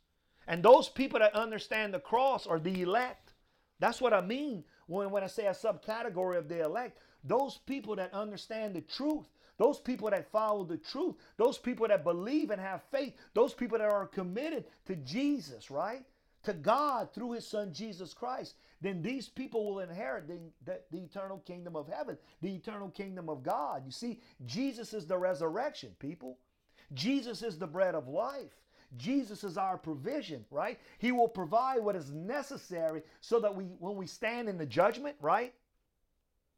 And 0.48 0.62
those 0.62 0.90
people 0.90 1.20
that 1.20 1.34
understand 1.34 1.94
the 1.94 2.00
cross 2.00 2.46
are 2.48 2.60
the 2.60 2.82
elect. 2.82 3.34
That's 3.80 4.02
what 4.02 4.14
I 4.14 4.22
mean 4.22 4.64
when, 4.88 5.10
when 5.10 5.24
I 5.24 5.28
say 5.28 5.48
a 5.48 5.52
subcategory 5.52 6.38
of 6.38 6.50
the 6.50 6.64
elect. 6.64 7.00
Those 7.24 7.60
people 7.66 7.96
that 7.96 8.14
understand 8.14 8.76
the 8.76 8.82
truth 8.82 9.28
those 9.58 9.80
people 9.80 10.10
that 10.10 10.32
follow 10.32 10.64
the 10.64 10.78
truth, 10.78 11.16
those 11.38 11.58
people 11.58 11.88
that 11.88 12.04
believe 12.04 12.50
and 12.50 12.62
have 12.62 12.82
faith, 12.92 13.14
those 13.34 13.54
people 13.54 13.78
that 13.78 13.92
are 13.92 14.08
committed 14.08 14.66
to 14.86 14.96
Jesus, 14.96 15.70
right? 15.70 16.04
To 16.44 16.54
God 16.54 17.14
through 17.14 17.34
his 17.34 17.48
son 17.48 17.74
Jesus 17.74 18.14
Christ, 18.14 18.56
then 18.84 19.02
these 19.02 19.30
people 19.30 19.66
will 19.66 19.80
inherit 19.80 20.28
the, 20.28 20.40
the, 20.66 20.80
the, 20.92 20.98
eternal 20.98 21.40
kingdom 21.40 21.78
of 21.78 21.88
heaven, 21.88 22.18
the 22.42 22.54
eternal 22.54 22.90
kingdom 22.90 23.30
of 23.30 23.42
God. 23.42 23.84
You 23.86 23.92
see, 23.92 24.20
Jesus 24.46 24.94
is 24.94 25.08
the 25.08 25.18
resurrection, 25.18 25.96
people. 26.00 26.38
Jesus 26.94 27.42
is 27.44 27.58
the 27.58 27.66
bread 27.66 27.96
of 27.96 28.10
life. 28.10 28.52
Jesus 28.98 29.46
is 29.46 29.58
our 29.58 29.78
provision, 29.78 30.44
right? 30.52 30.78
He 31.00 31.14
will 31.14 31.30
provide 31.30 31.82
what 31.82 31.96
is 31.96 32.12
necessary 32.12 33.04
so 33.22 33.40
that 33.40 33.56
we, 33.56 33.64
when 33.80 33.96
we 33.96 34.06
stand 34.06 34.50
in 34.50 34.58
the 34.58 34.66
judgment, 34.66 35.16
right? 35.22 35.54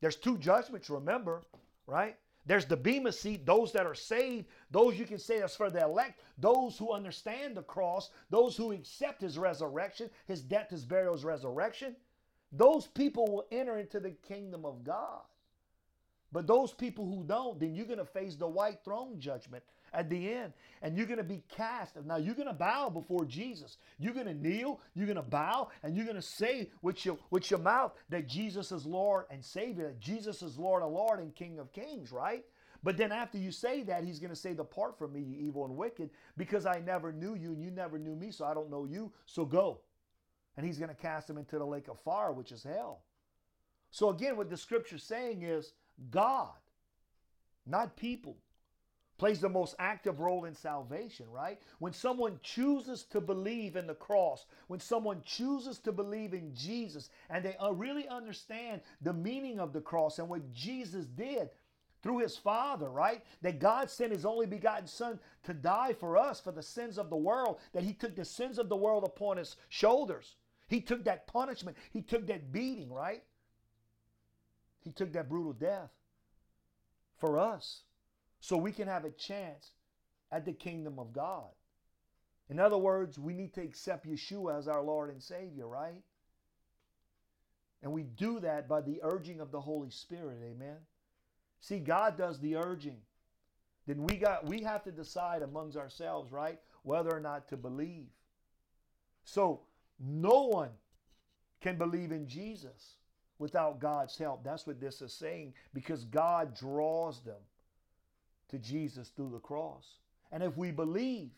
There's 0.01 0.15
two 0.15 0.39
judgments, 0.39 0.89
remember, 0.89 1.43
right? 1.85 2.17
There's 2.47 2.65
the 2.65 2.77
Bema 2.77 3.11
seat, 3.11 3.45
those 3.45 3.71
that 3.73 3.85
are 3.85 3.95
saved, 3.95 4.47
those 4.71 4.97
you 4.97 5.05
can 5.05 5.19
say 5.19 5.39
that's 5.39 5.55
for 5.55 5.69
the 5.69 5.83
elect, 5.83 6.19
those 6.39 6.75
who 6.77 6.91
understand 6.91 7.55
the 7.55 7.63
cross, 7.63 8.09
those 8.31 8.57
who 8.57 8.71
accept 8.71 9.21
his 9.21 9.37
resurrection, 9.37 10.09
his 10.27 10.41
death, 10.41 10.71
his 10.71 10.85
burial, 10.85 11.13
his 11.13 11.23
resurrection. 11.23 11.95
Those 12.51 12.87
people 12.87 13.25
will 13.27 13.45
enter 13.51 13.77
into 13.77 13.99
the 13.99 14.11
kingdom 14.11 14.65
of 14.65 14.83
God. 14.83 15.21
But 16.31 16.47
those 16.47 16.73
people 16.73 17.05
who 17.05 17.23
don't, 17.23 17.59
then 17.59 17.75
you're 17.75 17.85
going 17.85 17.99
to 17.99 18.05
face 18.05 18.35
the 18.35 18.47
white 18.47 18.79
throne 18.83 19.19
judgment 19.19 19.63
at 19.93 20.09
the 20.09 20.33
end. 20.33 20.53
And 20.81 20.97
you're 20.97 21.05
going 21.05 21.17
to 21.17 21.23
be 21.23 21.43
cast. 21.47 21.95
Now, 22.05 22.17
you're 22.17 22.35
going 22.35 22.49
to 22.49 22.53
bow 22.53 22.89
before 22.89 23.23
Jesus. 23.23 23.77
You're 23.99 24.13
going 24.13 24.25
to 24.25 24.33
kneel, 24.33 24.81
you're 24.95 25.05
going 25.05 25.15
to 25.15 25.21
bow, 25.21 25.69
and 25.81 25.95
you're 25.95 26.05
going 26.05 26.17
to 26.17 26.21
say 26.21 26.69
with 26.81 27.05
your, 27.05 27.17
with 27.29 27.49
your 27.49 27.61
mouth 27.61 27.93
that 28.09 28.27
Jesus 28.27 28.73
is 28.73 28.85
Lord 28.85 29.25
and 29.29 29.43
Savior, 29.43 29.87
that 29.87 29.99
Jesus 29.99 30.41
is 30.41 30.57
Lord 30.57 30.83
of 30.83 30.91
Lord 30.91 31.19
and 31.19 31.33
King 31.33 31.57
of 31.59 31.71
Kings, 31.71 32.11
right? 32.11 32.43
But 32.83 32.97
then 32.97 33.11
after 33.11 33.37
you 33.37 33.51
say 33.51 33.83
that, 33.83 34.03
he's 34.03 34.19
going 34.19 34.29
to 34.31 34.35
say, 34.35 34.53
Depart 34.53 34.99
from 34.99 35.13
me, 35.13 35.21
you 35.21 35.47
evil 35.47 35.65
and 35.65 35.77
wicked, 35.77 36.09
because 36.37 36.65
I 36.65 36.81
never 36.85 37.13
knew 37.13 37.33
you 37.33 37.53
and 37.53 37.63
you 37.63 37.71
never 37.71 37.97
knew 37.97 38.15
me, 38.15 38.31
so 38.31 38.45
I 38.45 38.53
don't 38.53 38.69
know 38.69 38.85
you, 38.85 39.11
so 39.25 39.45
go. 39.45 39.79
And 40.57 40.65
he's 40.65 40.77
going 40.77 40.89
to 40.89 40.95
cast 40.95 41.27
them 41.27 41.37
into 41.37 41.57
the 41.57 41.65
lake 41.65 41.87
of 41.87 41.99
fire, 41.99 42.31
which 42.31 42.51
is 42.51 42.63
hell. 42.63 43.01
So 43.91 44.09
again, 44.09 44.37
what 44.37 44.49
the 44.49 44.57
scripture's 44.57 45.03
saying 45.03 45.43
is 45.43 45.73
God, 46.11 46.53
not 47.65 47.95
people, 47.95 48.37
plays 49.17 49.39
the 49.39 49.49
most 49.49 49.75
active 49.79 50.19
role 50.19 50.45
in 50.45 50.53
salvation, 50.53 51.25
right? 51.31 51.59
When 51.79 51.93
someone 51.93 52.39
chooses 52.43 53.03
to 53.05 53.21
believe 53.21 53.75
in 53.75 53.87
the 53.87 53.93
cross, 53.93 54.45
when 54.67 54.79
someone 54.79 55.21
chooses 55.23 55.79
to 55.79 55.91
believe 55.91 56.33
in 56.33 56.53
Jesus, 56.53 57.09
and 57.29 57.43
they 57.43 57.55
uh, 57.55 57.71
really 57.71 58.07
understand 58.09 58.81
the 59.01 59.13
meaning 59.13 59.59
of 59.59 59.71
the 59.71 59.81
cross 59.81 60.19
and 60.19 60.27
what 60.27 60.53
Jesus 60.53 61.05
did, 61.05 61.49
through 62.05 62.19
his 62.19 62.37
Father, 62.37 62.87
right? 62.87 63.23
That 63.41 63.57
God 63.57 63.89
sent 63.89 64.11
his 64.11 64.25
only 64.25 64.45
begotten 64.45 64.85
Son 64.85 65.19
to 65.43 65.55
die 65.55 65.93
for 65.93 66.17
us, 66.17 66.39
for 66.39 66.51
the 66.51 66.61
sins 66.61 66.99
of 66.99 67.09
the 67.09 67.15
world, 67.15 67.57
that 67.73 67.81
he 67.81 67.93
took 67.93 68.15
the 68.15 68.23
sins 68.23 68.59
of 68.59 68.69
the 68.69 68.75
world 68.75 69.03
upon 69.03 69.37
his 69.37 69.55
shoulders. 69.69 70.35
He 70.67 70.81
took 70.81 71.05
that 71.05 71.27
punishment, 71.27 71.77
he 71.91 72.01
took 72.01 72.27
that 72.27 72.51
beating, 72.51 72.91
right? 72.91 73.23
He 74.83 74.91
took 74.91 75.13
that 75.13 75.29
brutal 75.29 75.53
death 75.53 75.91
for 77.17 77.39
us 77.39 77.81
so 78.39 78.57
we 78.57 78.71
can 78.71 78.87
have 78.87 79.05
a 79.05 79.11
chance 79.11 79.71
at 80.31 80.45
the 80.45 80.53
kingdom 80.53 80.99
of 80.99 81.13
God. 81.13 81.49
In 82.49 82.59
other 82.59 82.77
words, 82.77 83.17
we 83.17 83.33
need 83.33 83.53
to 83.55 83.61
accept 83.61 84.07
Yeshua 84.07 84.57
as 84.57 84.67
our 84.67 84.83
Lord 84.83 85.09
and 85.09 85.21
Savior, 85.21 85.67
right? 85.67 86.03
And 87.81 87.91
we 87.91 88.03
do 88.03 88.39
that 88.39 88.67
by 88.67 88.81
the 88.81 88.99
urging 89.03 89.39
of 89.39 89.51
the 89.51 89.61
Holy 89.61 89.89
Spirit, 89.89 90.37
amen? 90.43 90.77
See, 91.59 91.79
God 91.79 92.17
does 92.17 92.39
the 92.39 92.55
urging. 92.57 92.97
Then 93.87 94.03
we 94.03 94.17
got 94.17 94.45
we 94.45 94.61
have 94.61 94.83
to 94.83 94.91
decide 94.91 95.41
amongst 95.41 95.77
ourselves, 95.77 96.31
right, 96.31 96.59
whether 96.83 97.11
or 97.15 97.19
not 97.19 97.47
to 97.49 97.57
believe. 97.57 98.07
So 99.23 99.61
no 99.99 100.47
one 100.47 100.71
can 101.61 101.77
believe 101.77 102.11
in 102.11 102.27
Jesus 102.27 102.95
without 103.39 103.79
God's 103.79 104.17
help. 104.17 104.43
That's 104.43 104.65
what 104.67 104.79
this 104.79 105.01
is 105.01 105.13
saying 105.13 105.53
because 105.73 106.03
God 106.05 106.55
draws 106.55 107.21
them 107.21 107.41
to 108.49 108.57
Jesus 108.59 109.09
through 109.09 109.31
the 109.31 109.39
cross. 109.39 109.85
And 110.31 110.43
if 110.43 110.57
we 110.57 110.71
believe, 110.71 111.29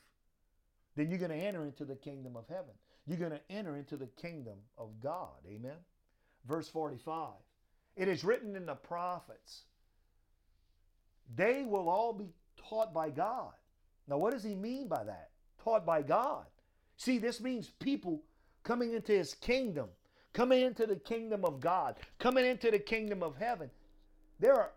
then 0.96 1.10
you're 1.10 1.20
going 1.20 1.32
to 1.32 1.38
enter 1.38 1.66
into 1.66 1.86
the 1.86 1.96
kingdom 1.96 2.36
of 2.36 2.48
heaven. 2.48 2.74
You're 3.06 3.18
going 3.18 3.32
to 3.32 3.42
enter 3.50 3.78
into 3.78 3.96
the 3.96 4.08
kingdom 4.08 4.58
of 4.78 4.90
God. 5.02 5.38
Amen. 5.48 5.78
Verse 6.48 6.68
45. 6.68 7.30
It 7.96 8.08
is 8.08 8.24
written 8.24 8.56
in 8.56 8.66
the 8.66 8.76
prophets 8.76 9.64
they 11.36 11.64
will 11.64 11.90
all 11.90 12.14
be 12.14 12.30
taught 12.70 12.94
by 12.94 13.10
God. 13.10 13.52
Now, 14.08 14.18
what 14.18 14.32
does 14.32 14.44
he 14.44 14.56
mean 14.56 14.88
by 14.88 15.04
that? 15.04 15.30
Taught 15.64 15.86
by 15.86 16.02
God. 16.02 16.46
See, 16.96 17.18
this 17.18 17.42
means 17.42 17.70
people 17.80 18.24
coming 18.68 18.94
into 18.94 19.14
his 19.14 19.34
kingdom, 19.34 19.88
coming 20.34 20.62
into 20.62 20.86
the 20.86 20.98
kingdom 20.98 21.46
of 21.46 21.62
God, 21.62 21.96
coming 22.20 22.46
into 22.46 22.70
the 22.70 22.78
kingdom 22.78 23.24
of 23.24 23.38
heaven. 23.38 23.70
They're 24.42 24.72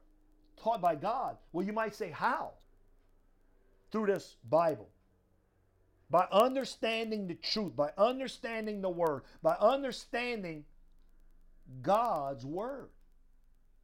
taught 0.63 0.81
by 0.81 0.95
God. 0.95 1.37
Well, 1.53 1.67
you 1.67 1.73
might 1.73 1.97
say, 1.97 2.11
how? 2.11 2.53
Through 3.91 4.07
this 4.07 4.37
Bible. 4.49 4.89
By 6.09 6.29
understanding 6.31 7.27
the 7.27 7.35
truth, 7.35 7.75
by 7.75 7.91
understanding 7.99 8.81
the 8.81 8.89
word, 8.89 9.23
by 9.43 9.57
understanding 9.61 10.65
God's 11.83 12.47
word, 12.47 12.91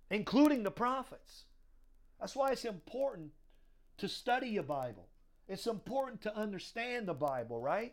including 0.09 0.63
the 0.63 0.71
prophets. 0.71 1.47
That's 2.21 2.37
why 2.37 2.53
it's 2.53 2.65
important 2.65 3.33
to 3.99 4.09
study 4.09 4.51
your 4.51 4.63
Bible. 4.63 5.09
It's 5.49 5.67
important 5.67 6.21
to 6.23 6.37
understand 6.37 7.09
the 7.09 7.15
Bible, 7.15 7.61
right? 7.61 7.93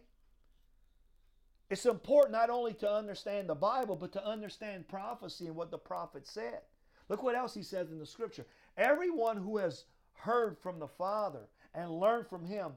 It's 1.69 1.85
important 1.85 2.33
not 2.33 2.49
only 2.49 2.73
to 2.75 2.91
understand 2.91 3.49
the 3.49 3.55
Bible, 3.55 3.95
but 3.95 4.11
to 4.13 4.25
understand 4.25 4.87
prophecy 4.87 5.47
and 5.47 5.55
what 5.55 5.71
the 5.71 5.77
prophet 5.77 6.27
said. 6.27 6.61
Look 7.09 7.23
what 7.23 7.35
else 7.35 7.53
he 7.53 7.63
says 7.63 7.91
in 7.91 7.99
the 7.99 8.05
scripture. 8.05 8.45
Everyone 8.77 9.37
who 9.37 9.57
has 9.57 9.85
heard 10.13 10.57
from 10.57 10.79
the 10.79 10.87
Father 10.87 11.47
and 11.73 11.99
learned 11.99 12.27
from 12.27 12.45
him 12.45 12.73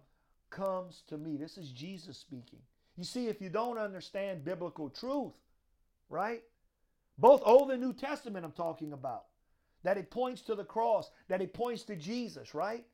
comes 0.50 1.02
to 1.08 1.18
me. 1.18 1.36
This 1.36 1.58
is 1.58 1.70
Jesus 1.70 2.16
speaking. 2.16 2.60
You 2.96 3.04
see, 3.04 3.28
if 3.28 3.40
you 3.40 3.50
don't 3.50 3.78
understand 3.78 4.44
biblical 4.44 4.88
truth, 4.88 5.34
right? 6.08 6.42
Both 7.18 7.42
Old 7.44 7.70
and 7.70 7.82
New 7.82 7.92
Testament, 7.92 8.44
I'm 8.44 8.52
talking 8.52 8.92
about 8.92 9.24
that 9.82 9.98
it 9.98 10.10
points 10.10 10.42
to 10.42 10.54
the 10.54 10.64
cross, 10.64 11.10
that 11.28 11.42
it 11.42 11.54
points 11.54 11.82
to 11.84 11.96
Jesus, 11.96 12.54
right? 12.54 12.84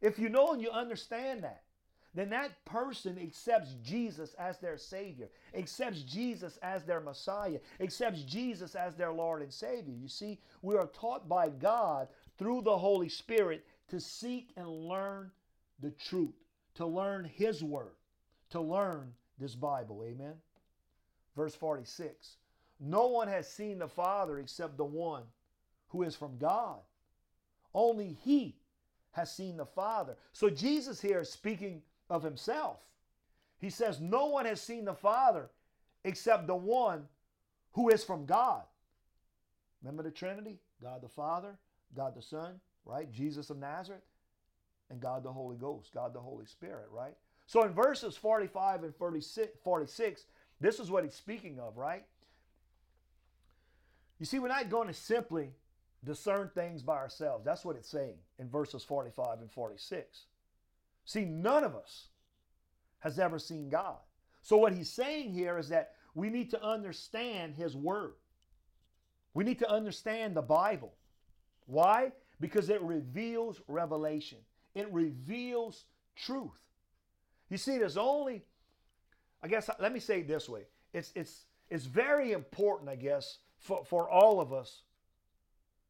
If 0.00 0.18
you 0.18 0.28
know 0.28 0.52
and 0.52 0.60
you 0.60 0.70
understand 0.70 1.44
that, 1.44 1.62
then 2.14 2.30
that 2.30 2.64
person 2.64 3.18
accepts 3.20 3.74
Jesus 3.82 4.34
as 4.34 4.58
their 4.58 4.78
Savior, 4.78 5.28
accepts 5.54 6.02
Jesus 6.02 6.58
as 6.62 6.84
their 6.84 7.00
Messiah, 7.00 7.58
accepts 7.80 8.22
Jesus 8.22 8.76
as 8.76 8.94
their 8.94 9.12
Lord 9.12 9.42
and 9.42 9.52
Savior. 9.52 9.94
You 10.00 10.08
see, 10.08 10.38
we 10.62 10.76
are 10.76 10.86
taught 10.86 11.28
by 11.28 11.48
God 11.48 12.08
through 12.38 12.62
the 12.62 12.78
Holy 12.78 13.08
Spirit 13.08 13.66
to 13.88 13.98
seek 13.98 14.52
and 14.56 14.68
learn 14.68 15.32
the 15.80 15.90
truth, 15.90 16.34
to 16.74 16.86
learn 16.86 17.24
His 17.24 17.64
Word, 17.64 17.96
to 18.50 18.60
learn 18.60 19.12
this 19.38 19.56
Bible. 19.56 20.04
Amen. 20.06 20.34
Verse 21.34 21.54
46 21.56 22.36
No 22.78 23.08
one 23.08 23.26
has 23.26 23.48
seen 23.48 23.80
the 23.80 23.88
Father 23.88 24.38
except 24.38 24.76
the 24.76 24.84
one 24.84 25.24
who 25.88 26.04
is 26.04 26.14
from 26.14 26.38
God. 26.38 26.78
Only 27.74 28.16
he 28.24 28.54
has 29.10 29.34
seen 29.34 29.56
the 29.56 29.66
Father. 29.66 30.16
So 30.32 30.48
Jesus 30.48 31.00
here 31.00 31.20
is 31.20 31.30
speaking 31.30 31.82
of 32.10 32.22
himself. 32.22 32.78
He 33.58 33.70
says, 33.70 34.00
No 34.00 34.26
one 34.26 34.46
has 34.46 34.60
seen 34.60 34.84
the 34.84 34.94
Father 34.94 35.50
except 36.04 36.46
the 36.46 36.54
one 36.54 37.04
who 37.72 37.88
is 37.88 38.04
from 38.04 38.26
God. 38.26 38.62
Remember 39.82 40.02
the 40.02 40.10
Trinity? 40.10 40.58
God 40.82 41.02
the 41.02 41.08
Father, 41.08 41.56
God 41.96 42.14
the 42.14 42.22
Son, 42.22 42.60
right? 42.84 43.10
Jesus 43.10 43.50
of 43.50 43.58
Nazareth, 43.58 44.02
and 44.90 45.00
God 45.00 45.22
the 45.22 45.32
Holy 45.32 45.56
Ghost, 45.56 45.92
God 45.92 46.14
the 46.14 46.20
Holy 46.20 46.46
Spirit, 46.46 46.86
right? 46.90 47.14
So 47.46 47.62
in 47.64 47.72
verses 47.72 48.16
45 48.16 48.84
and 48.84 48.94
46, 48.94 50.24
this 50.60 50.78
is 50.78 50.90
what 50.90 51.04
he's 51.04 51.14
speaking 51.14 51.58
of, 51.58 51.76
right? 51.76 52.04
You 54.18 54.26
see, 54.26 54.38
we're 54.38 54.48
not 54.48 54.70
going 54.70 54.88
to 54.88 54.94
simply 54.94 55.50
discern 56.04 56.50
things 56.54 56.82
by 56.82 56.96
ourselves. 56.96 57.44
That's 57.44 57.64
what 57.64 57.76
it's 57.76 57.88
saying 57.88 58.16
in 58.38 58.48
verses 58.48 58.82
45 58.84 59.40
and 59.40 59.50
46. 59.50 60.26
See, 61.04 61.24
none 61.24 61.64
of 61.64 61.74
us 61.74 62.08
has 63.00 63.18
ever 63.18 63.38
seen 63.38 63.68
God. 63.68 63.98
So, 64.42 64.56
what 64.56 64.72
he's 64.72 64.90
saying 64.90 65.32
here 65.32 65.58
is 65.58 65.68
that 65.68 65.92
we 66.14 66.30
need 66.30 66.50
to 66.50 66.62
understand 66.62 67.54
his 67.54 67.76
word. 67.76 68.14
We 69.34 69.44
need 69.44 69.58
to 69.58 69.70
understand 69.70 70.36
the 70.36 70.42
Bible. 70.42 70.94
Why? 71.66 72.12
Because 72.40 72.68
it 72.68 72.80
reveals 72.82 73.60
revelation, 73.68 74.38
it 74.74 74.90
reveals 74.92 75.84
truth. 76.16 76.50
You 77.50 77.58
see, 77.58 77.78
there's 77.78 77.96
only, 77.96 78.42
I 79.42 79.48
guess, 79.48 79.68
let 79.78 79.92
me 79.92 80.00
say 80.00 80.20
it 80.20 80.28
this 80.28 80.48
way 80.48 80.62
it's, 80.92 81.12
it's, 81.14 81.46
it's 81.68 81.84
very 81.84 82.32
important, 82.32 82.88
I 82.88 82.96
guess, 82.96 83.38
for, 83.58 83.84
for 83.84 84.08
all 84.08 84.40
of 84.40 84.52
us 84.52 84.82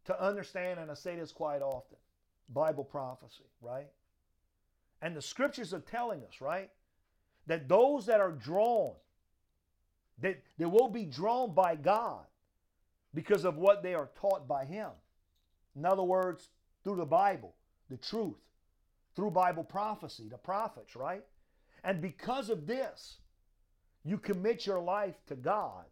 to 0.06 0.22
understand, 0.22 0.80
and 0.80 0.90
I 0.90 0.94
say 0.94 1.16
this 1.16 1.32
quite 1.32 1.62
often 1.62 1.98
Bible 2.48 2.84
prophecy, 2.84 3.44
right? 3.60 3.88
And 5.04 5.14
the 5.14 5.20
scriptures 5.20 5.74
are 5.74 5.80
telling 5.80 6.24
us, 6.24 6.40
right, 6.40 6.70
that 7.46 7.68
those 7.68 8.06
that 8.06 8.20
are 8.20 8.32
drawn, 8.32 8.94
that 10.22 10.42
they 10.56 10.64
will 10.64 10.88
be 10.88 11.04
drawn 11.04 11.52
by 11.52 11.76
God 11.76 12.24
because 13.12 13.44
of 13.44 13.58
what 13.58 13.82
they 13.82 13.92
are 13.92 14.08
taught 14.18 14.48
by 14.48 14.64
Him. 14.64 14.88
In 15.76 15.84
other 15.84 16.02
words, 16.02 16.48
through 16.82 16.96
the 16.96 17.04
Bible, 17.04 17.54
the 17.90 17.98
truth, 17.98 18.38
through 19.14 19.32
Bible 19.32 19.62
prophecy, 19.62 20.26
the 20.30 20.38
prophets, 20.38 20.96
right? 20.96 21.22
And 21.84 22.00
because 22.00 22.48
of 22.48 22.66
this, 22.66 23.18
you 24.04 24.16
commit 24.16 24.64
your 24.64 24.80
life 24.80 25.16
to 25.26 25.36
God 25.36 25.84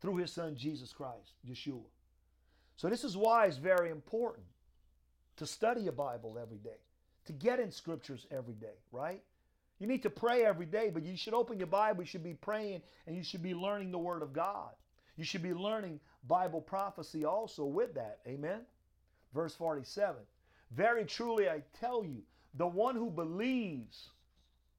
through 0.00 0.18
His 0.18 0.32
Son, 0.32 0.54
Jesus 0.54 0.92
Christ, 0.92 1.32
Yeshua. 1.44 1.82
So, 2.76 2.88
this 2.88 3.02
is 3.02 3.16
why 3.16 3.46
it's 3.46 3.56
very 3.56 3.90
important 3.90 4.46
to 5.38 5.46
study 5.46 5.88
a 5.88 5.92
Bible 5.92 6.38
every 6.40 6.58
day, 6.58 6.78
to 7.30 7.46
get 7.46 7.60
in 7.60 7.70
scriptures 7.70 8.26
every 8.30 8.54
day, 8.54 8.78
right? 8.92 9.22
You 9.78 9.86
need 9.86 10.02
to 10.02 10.10
pray 10.10 10.44
every 10.44 10.66
day, 10.66 10.90
but 10.90 11.04
you 11.04 11.16
should 11.16 11.34
open 11.34 11.58
your 11.58 11.66
Bible, 11.66 12.02
you 12.02 12.06
should 12.06 12.24
be 12.24 12.34
praying, 12.34 12.82
and 13.06 13.16
you 13.16 13.22
should 13.22 13.42
be 13.42 13.54
learning 13.54 13.90
the 13.92 13.98
Word 13.98 14.22
of 14.22 14.32
God. 14.32 14.70
You 15.16 15.24
should 15.24 15.42
be 15.42 15.54
learning 15.54 16.00
Bible 16.28 16.60
prophecy 16.60 17.24
also 17.24 17.64
with 17.64 17.94
that. 17.94 18.18
Amen? 18.26 18.60
verse 19.34 19.54
47. 19.54 20.16
Very 20.72 21.04
truly 21.04 21.48
I 21.48 21.62
tell 21.78 22.04
you, 22.04 22.22
the 22.54 22.66
one 22.66 22.96
who 22.96 23.10
believes 23.10 24.10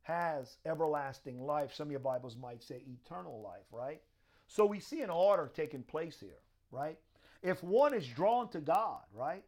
has 0.03 0.57
everlasting 0.65 1.45
life. 1.45 1.73
Some 1.73 1.87
of 1.87 1.91
your 1.91 1.99
Bibles 1.99 2.35
might 2.35 2.63
say 2.63 2.83
eternal 3.05 3.41
life, 3.41 3.65
right? 3.71 4.01
So 4.47 4.65
we 4.65 4.79
see 4.79 5.01
an 5.01 5.09
order 5.09 5.49
taking 5.53 5.83
place 5.83 6.17
here, 6.19 6.39
right? 6.71 6.97
If 7.41 7.63
one 7.63 7.93
is 7.93 8.05
drawn 8.07 8.49
to 8.49 8.59
God, 8.59 9.01
right, 9.13 9.43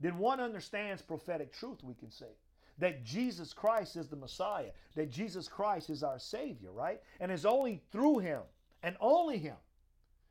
then 0.00 0.18
one 0.18 0.40
understands 0.40 1.02
prophetic 1.02 1.52
truth, 1.52 1.82
we 1.82 1.94
can 1.94 2.10
say. 2.10 2.32
That 2.78 3.04
Jesus 3.04 3.52
Christ 3.52 3.96
is 3.96 4.08
the 4.08 4.16
Messiah, 4.16 4.70
that 4.94 5.10
Jesus 5.10 5.48
Christ 5.48 5.90
is 5.90 6.02
our 6.02 6.18
Savior, 6.18 6.72
right? 6.72 7.00
And 7.20 7.30
it's 7.30 7.44
only 7.44 7.82
through 7.92 8.20
Him 8.20 8.40
and 8.82 8.96
only 9.00 9.38
Him 9.38 9.56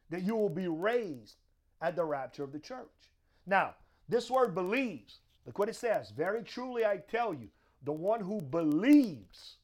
that 0.10 0.24
you 0.24 0.36
will 0.36 0.50
be 0.50 0.68
raised 0.68 1.36
at 1.82 1.96
the 1.96 2.04
rapture 2.04 2.44
of 2.44 2.52
the 2.52 2.60
church. 2.60 2.88
Now, 3.46 3.76
this 4.08 4.30
word 4.32 4.56
believes, 4.56 5.20
look 5.46 5.60
what 5.60 5.70
it 5.70 5.76
says. 5.76 6.10
Very 6.10 6.44
truly 6.44 6.86
I 6.86 6.98
tell 6.98 7.34
you, 7.34 7.50
the 7.84 7.94
one 7.94 8.20
who 8.20 8.42
believes 8.42 9.58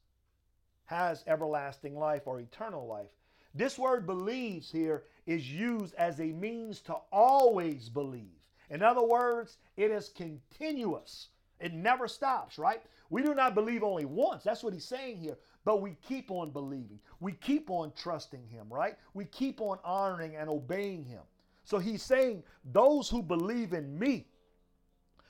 has 0.86 1.24
everlasting 1.26 1.98
life 1.98 2.24
or 2.26 2.39
eternal 2.39 2.88
life. 2.88 3.10
This 3.56 3.80
word 3.80 4.06
believes 4.06 4.72
here 4.72 5.04
is 5.26 5.52
used 5.52 5.96
as 5.96 6.20
a 6.20 6.26
means 6.26 6.82
to 6.82 6.96
always 7.12 7.89
believe. 7.89 8.35
In 8.69 8.82
other 8.82 9.04
words, 9.04 9.58
it 9.78 9.91
is 9.91 10.10
continuous. 10.10 11.30
It 11.60 11.73
never 11.73 12.08
stops, 12.08 12.58
right? 12.58 12.82
We 13.10 13.21
do 13.21 13.34
not 13.34 13.56
believe 13.56 13.84
only 13.84 14.06
once. 14.06 14.43
That's 14.43 14.63
what 14.63 14.73
he's 14.73 14.86
saying 14.86 15.17
here. 15.17 15.38
But 15.63 15.82
we 15.82 15.95
keep 16.08 16.30
on 16.32 16.51
believing. 16.51 16.99
We 17.19 17.32
keep 17.34 17.69
on 17.69 17.91
trusting 17.95 18.47
him, 18.47 18.67
right? 18.69 18.97
We 19.13 19.25
keep 19.25 19.62
on 19.62 19.80
honoring 19.84 20.36
and 20.36 20.49
obeying 20.49 21.06
him. 21.06 21.21
So 21.63 21.80
he's 21.80 22.04
saying, 22.04 22.43
those 22.71 23.10
who 23.10 23.23
believe 23.23 23.73
in 23.73 23.97
me, 23.97 24.28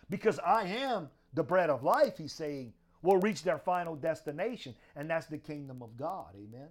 because 0.09 0.39
I 0.39 0.63
am 0.63 1.09
the 1.33 1.43
bread 1.43 1.69
of 1.69 1.83
life, 1.83 2.17
he's 2.17 2.33
saying, 2.33 2.73
will 3.01 3.19
reach 3.19 3.43
their 3.43 3.59
final 3.59 3.95
destination, 3.95 4.75
and 4.95 5.09
that's 5.09 5.27
the 5.27 5.37
kingdom 5.37 5.81
of 5.81 5.95
God. 5.95 6.35
Amen. 6.35 6.67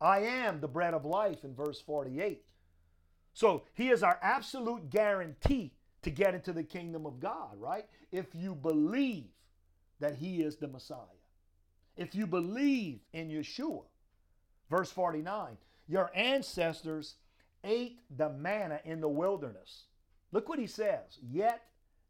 I 0.00 0.20
am 0.20 0.60
the 0.60 0.68
bread 0.68 0.94
of 0.94 1.04
life 1.04 1.44
in 1.44 1.54
verse 1.54 1.80
48. 1.80 2.42
So 3.32 3.64
he 3.74 3.90
is 3.90 4.02
our 4.02 4.18
absolute 4.22 4.90
guarantee 4.90 5.72
to 6.02 6.10
get 6.10 6.34
into 6.34 6.52
the 6.52 6.62
kingdom 6.62 7.06
of 7.06 7.20
God, 7.20 7.58
right? 7.58 7.86
If 8.10 8.34
you 8.34 8.54
believe 8.54 9.28
that 10.00 10.16
he 10.16 10.42
is 10.42 10.56
the 10.56 10.68
Messiah. 10.68 10.96
If 11.96 12.14
you 12.14 12.26
believe 12.26 13.00
in 13.12 13.28
Yeshua. 13.28 13.82
Verse 14.70 14.90
49 14.90 15.56
Your 15.88 16.10
ancestors 16.14 17.16
ate 17.62 18.00
the 18.16 18.30
manna 18.30 18.80
in 18.84 19.00
the 19.00 19.08
wilderness. 19.08 19.84
Look 20.32 20.48
what 20.48 20.58
he 20.58 20.66
says. 20.66 21.18
Yet 21.22 21.62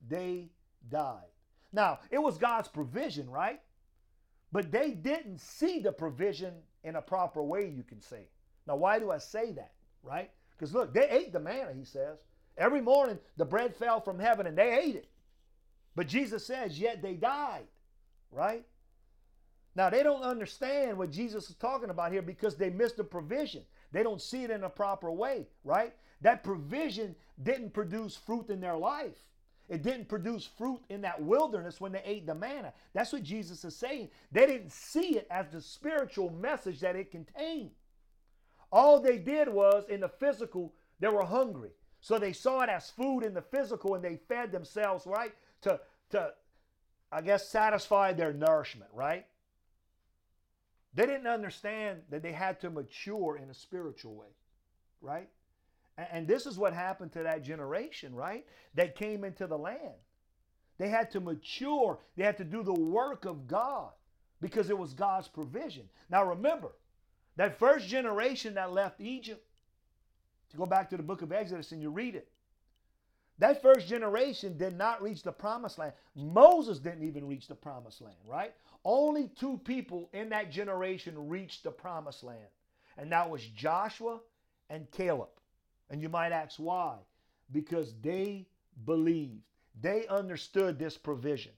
they 0.07 0.51
died. 0.89 1.25
Now, 1.73 2.01
it 2.11 2.19
was 2.19 2.39
God's 2.39 2.69
provision, 2.69 3.29
right? 3.31 3.61
But 4.53 4.73
they 4.73 4.91
didn't 4.91 5.41
see 5.41 5.81
the 5.81 5.93
provision 5.93 6.55
in 6.83 6.97
a 6.97 7.03
proper 7.03 7.43
way, 7.43 7.69
you 7.69 7.83
can 7.83 8.01
say. 8.01 8.29
Now, 8.67 8.77
why 8.77 8.99
do 8.99 9.11
I 9.11 9.19
say 9.19 9.53
that, 9.53 9.73
right? 10.03 10.31
Because 10.61 10.75
look, 10.75 10.93
they 10.93 11.09
ate 11.09 11.33
the 11.33 11.41
manna, 11.41 11.73
he 11.75 11.87
says. 11.87 12.19
Every 12.59 12.83
morning 12.83 13.19
the 13.39 13.47
bread 13.47 13.75
fell 13.75 13.99
from 13.99 14.19
heaven 14.19 14.47
and 14.47 14.59
they 14.59 14.79
ate 14.79 14.95
it. 14.95 15.09
But 15.97 16.07
Jesus 16.07 16.45
says, 16.45 16.79
yet 16.79 17.01
they 17.01 17.15
died, 17.15 17.67
right? 18.31 18.67
Now, 19.75 19.89
they 19.89 20.03
don't 20.03 20.23
understand 20.23 20.99
what 20.99 21.11
Jesus 21.11 21.49
is 21.49 21.57
talking 21.57 21.89
about 21.89 22.13
here 22.13 22.21
because 22.21 22.57
they 22.57 22.69
missed 22.69 22.99
the 22.99 23.05
provision. 23.05 23.63
They 23.91 24.03
don't 24.03 24.21
see 24.21 24.45
it 24.45 24.51
in 24.51 24.65
a 24.65 24.69
proper 24.69 25.11
way, 25.11 25.47
right? 25.65 25.95
That 26.21 26.45
provision 26.45 27.17
didn't 27.43 27.73
produce 27.73 28.15
fruit 28.15 28.51
in 28.51 28.61
their 28.61 28.77
life. 28.77 29.17
It 29.71 29.83
didn't 29.83 30.09
produce 30.09 30.45
fruit 30.45 30.81
in 30.91 31.01
that 31.03 31.23
wilderness 31.23 31.81
when 31.81 31.93
they 31.93 32.03
ate 32.05 32.27
the 32.27 32.35
manna. 32.35 32.75
That's 32.93 33.15
what 33.15 33.23
Jesus 33.23 33.65
is 33.65 33.75
saying. 33.75 34.11
They 34.31 34.45
didn't 34.45 34.73
see 34.73 35.17
it 35.17 35.27
as 35.31 35.47
the 35.49 35.63
spiritual 35.63 36.29
message 36.29 36.81
that 36.81 36.97
it 36.97 37.11
contained. 37.11 37.71
All 38.73 39.01
they 39.01 39.19
did 39.19 39.49
was 39.49 39.85
in 39.89 40.01
the 40.01 40.09
physical, 40.09 40.73
they 41.01 41.09
were 41.09 41.25
hungry. 41.25 41.71
So 42.01 42.19
they 42.19 42.33
saw 42.33 42.61
it 42.61 42.71
as 42.71 42.91
food 42.91 43.21
in 43.25 43.35
the 43.35 43.43
physical 43.43 43.95
and 43.95 44.05
they 44.05 44.17
fed 44.29 44.53
themselves, 44.53 45.07
right? 45.07 45.35
To, 45.63 45.81
to 46.11 46.33
I 47.13 47.21
guess, 47.21 47.49
satisfy 47.49 48.13
their 48.13 48.33
nourishment, 48.33 48.91
right? 48.95 49.27
They 50.95 51.07
didn't 51.07 51.27
understand 51.27 52.03
that 52.11 52.23
they 52.23 52.33
had 52.33 52.61
to 52.61 52.71
mature 52.71 53.37
in 53.37 53.51
a 53.51 53.55
spiritual 53.55 54.15
way, 54.15 54.29
right? 55.01 55.29
And 55.97 56.27
this 56.27 56.47
is 56.47 56.59
what 56.59 56.73
happened 56.73 57.13
to 57.13 57.23
that 57.25 57.43
generation, 57.43 58.15
right? 58.15 58.47
That 58.75 58.95
came 58.95 59.25
into 59.25 59.47
the 59.47 59.59
land. 59.59 59.95
They 60.79 60.89
had 60.89 61.11
to 61.11 61.21
mature, 61.21 61.99
they 62.17 62.25
had 62.25 62.39
to 62.39 62.45
do 62.45 62.63
the 62.63 62.73
work 62.73 63.27
of 63.27 63.47
God 63.47 63.91
because 64.41 64.71
it 64.71 64.79
was 64.79 64.95
God's 64.95 65.29
provision. 65.29 65.89
Now 66.09 66.25
remember, 66.25 66.73
that 67.41 67.59
first 67.59 67.89
generation 67.89 68.53
that 68.53 68.71
left 68.71 69.01
Egypt, 69.01 69.43
to 70.51 70.59
go 70.59 70.67
back 70.67 70.91
to 70.91 70.99
the 70.99 71.03
book 71.03 71.23
of 71.23 71.33
Exodus 71.33 71.73
and 71.73 71.81
you 71.81 71.89
read 71.89 72.15
it, 72.15 72.29
that 73.39 73.63
first 73.63 73.89
generation 73.89 74.59
did 74.59 74.77
not 74.77 75.01
reach 75.01 75.23
the 75.23 75.33
promised 75.33 75.79
land. 75.79 75.95
Moses 76.15 76.79
didn't 76.79 77.03
even 77.03 77.27
reach 77.27 77.49
the 77.49 77.55
promised 77.55 78.03
land, 78.03 78.19
right? 78.29 78.53
Only 78.85 79.31
two 79.41 79.59
people 79.65 80.11
in 80.13 80.29
that 80.29 80.51
generation 80.51 81.31
reached 81.31 81.65
the 81.65 81.71
promised 81.71 82.23
land, 82.23 82.45
and 82.99 83.11
that 83.11 83.31
was 83.31 83.43
Joshua 83.43 84.21
and 84.69 84.91
Caleb. 84.91 85.31
And 85.89 86.03
you 86.03 86.11
might 86.11 86.33
ask 86.33 86.57
why? 86.59 86.97
Because 87.53 87.95
they 88.03 88.49
believed, 88.85 89.41
they 89.81 90.07
understood 90.09 90.79
this 90.79 90.99
provision. 90.99 91.53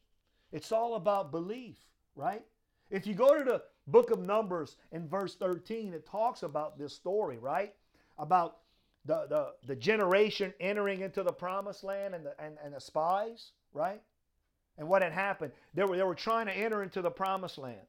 It's 0.53 0.71
all 0.71 0.95
about 0.95 1.33
belief, 1.33 1.75
right? 2.15 2.45
If 2.89 3.05
you 3.05 3.15
go 3.15 3.37
to 3.37 3.43
the 3.43 3.63
book 3.87 4.11
of 4.11 4.19
Numbers 4.19 4.77
in 4.93 5.09
verse 5.09 5.35
13, 5.35 5.95
it 5.95 6.07
talks 6.07 6.43
about 6.43 6.79
this 6.79 6.95
story, 6.95 7.39
right? 7.39 7.75
About 8.19 8.59
the, 9.05 9.27
the, 9.29 9.53
the 9.67 9.77
generation 9.77 10.53
entering 10.61 11.01
into 11.01 11.23
the 11.23 11.33
promised 11.33 11.83
land 11.83 12.15
and 12.15 12.25
the, 12.25 12.35
and, 12.41 12.57
and 12.65 12.75
the 12.75 12.81
spies, 12.81 13.51
right? 13.73 14.01
And 14.79 14.89
what 14.89 15.03
had 15.03 15.13
happened, 15.13 15.53
they 15.75 15.85
were, 15.85 15.97
they 15.97 16.03
were 16.03 16.15
trying 16.15 16.47
to 16.47 16.53
enter 16.53 16.83
into 16.83 17.03
the 17.03 17.11
promised 17.11 17.59
land. 17.59 17.87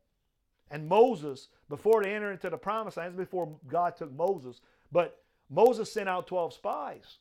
And 0.71 0.88
Moses, 0.88 1.49
before 1.69 2.03
they 2.03 2.13
entered 2.13 2.32
into 2.32 2.49
the 2.49 2.58
promised 2.58 2.97
land, 2.97 3.15
before 3.15 3.56
God 3.67 3.95
took 3.95 4.12
Moses, 4.12 4.62
but 4.91 5.23
Moses 5.49 5.91
sent 5.91 6.10
out 6.10 6.27
12 6.27 6.53
spies. 6.53 7.17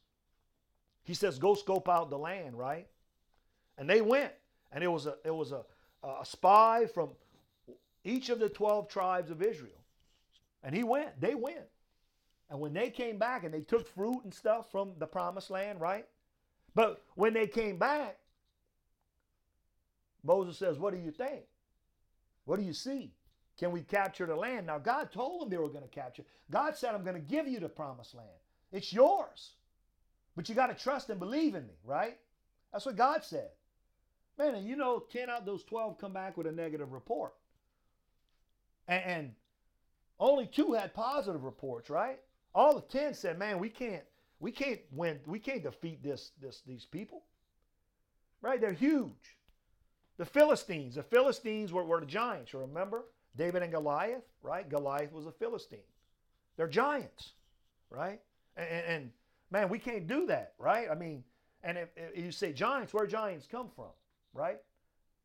He 1.04 1.14
says, 1.14 1.38
go 1.38 1.54
scope 1.54 1.88
out 1.88 2.10
the 2.10 2.18
land, 2.18 2.56
right? 2.56 2.86
And 3.76 3.88
they 3.88 4.00
went. 4.00 4.32
And 4.72 4.82
it 4.82 4.88
was 4.88 5.06
a, 5.06 5.16
it 5.24 5.34
was 5.34 5.52
a, 5.52 5.64
a 6.02 6.24
spy 6.24 6.86
from 6.86 7.10
each 8.04 8.28
of 8.28 8.38
the 8.38 8.48
12 8.48 8.88
tribes 8.88 9.30
of 9.30 9.42
Israel. 9.42 9.72
And 10.62 10.74
he 10.74 10.84
went. 10.84 11.20
They 11.20 11.34
went. 11.34 11.68
And 12.50 12.60
when 12.60 12.72
they 12.72 12.90
came 12.90 13.18
back 13.18 13.44
and 13.44 13.52
they 13.52 13.62
took 13.62 13.86
fruit 13.88 14.20
and 14.24 14.32
stuff 14.32 14.70
from 14.70 14.92
the 14.98 15.06
promised 15.06 15.50
land, 15.50 15.80
right? 15.80 16.06
But 16.74 17.02
when 17.14 17.32
they 17.32 17.46
came 17.46 17.78
back, 17.78 18.18
Moses 20.22 20.58
says, 20.58 20.78
What 20.78 20.92
do 20.92 21.00
you 21.00 21.10
think? 21.10 21.42
What 22.44 22.58
do 22.58 22.62
you 22.62 22.72
see? 22.72 23.12
Can 23.58 23.70
we 23.70 23.82
capture 23.82 24.26
the 24.26 24.34
land? 24.34 24.66
Now, 24.66 24.78
God 24.78 25.12
told 25.12 25.42
them 25.42 25.50
they 25.50 25.58
were 25.58 25.68
going 25.68 25.84
to 25.84 25.88
capture. 25.88 26.24
God 26.50 26.76
said, 26.76 26.94
I'm 26.94 27.04
going 27.04 27.16
to 27.16 27.20
give 27.20 27.46
you 27.46 27.60
the 27.60 27.68
promised 27.68 28.14
land. 28.14 28.28
It's 28.72 28.92
yours. 28.92 29.52
But 30.34 30.48
you 30.48 30.54
got 30.54 30.68
to 30.68 30.82
trust 30.82 31.10
and 31.10 31.20
believe 31.20 31.54
in 31.54 31.66
me, 31.66 31.74
right? 31.84 32.16
That's 32.72 32.86
what 32.86 32.96
God 32.96 33.22
said. 33.22 33.50
Man, 34.38 34.54
and 34.54 34.66
you 34.66 34.76
know, 34.76 35.04
10 35.12 35.28
out 35.28 35.40
of 35.40 35.46
those 35.46 35.62
12 35.64 35.98
come 35.98 36.12
back 36.12 36.36
with 36.36 36.46
a 36.46 36.52
negative 36.52 36.92
report. 36.92 37.34
And, 38.88 39.04
and 39.04 39.34
only 40.18 40.46
two 40.46 40.72
had 40.72 40.94
positive 40.94 41.44
reports, 41.44 41.90
right? 41.90 42.20
All 42.54 42.74
the 42.74 42.82
10 42.82 43.14
said, 43.14 43.38
man, 43.38 43.58
we 43.58 43.68
can't, 43.68 44.04
we 44.40 44.52
can't 44.52 44.80
win, 44.92 45.20
we 45.26 45.38
can't 45.38 45.62
defeat 45.62 46.02
this, 46.02 46.32
this, 46.40 46.62
these 46.66 46.84
people. 46.84 47.22
Right? 48.40 48.60
They're 48.60 48.72
huge. 48.72 49.36
The 50.18 50.26
Philistines, 50.26 50.96
the 50.96 51.02
Philistines 51.02 51.72
were, 51.72 51.84
were 51.84 52.00
the 52.00 52.06
giants, 52.06 52.52
remember? 52.54 53.04
David 53.36 53.62
and 53.62 53.72
Goliath, 53.72 54.24
right? 54.42 54.68
Goliath 54.68 55.12
was 55.12 55.26
a 55.26 55.32
Philistine. 55.32 55.80
They're 56.56 56.68
giants, 56.68 57.32
right? 57.90 58.20
And, 58.56 58.84
and, 58.86 59.10
man, 59.50 59.68
we 59.68 59.78
can't 59.78 60.06
do 60.06 60.26
that, 60.26 60.52
right? 60.58 60.88
I 60.90 60.94
mean, 60.94 61.24
and 61.64 61.78
if, 61.78 61.88
if, 61.96 62.24
you 62.24 62.32
say 62.32 62.52
giants, 62.52 62.92
where 62.92 63.06
giants 63.06 63.46
come 63.50 63.70
from, 63.74 63.90
right? 64.34 64.58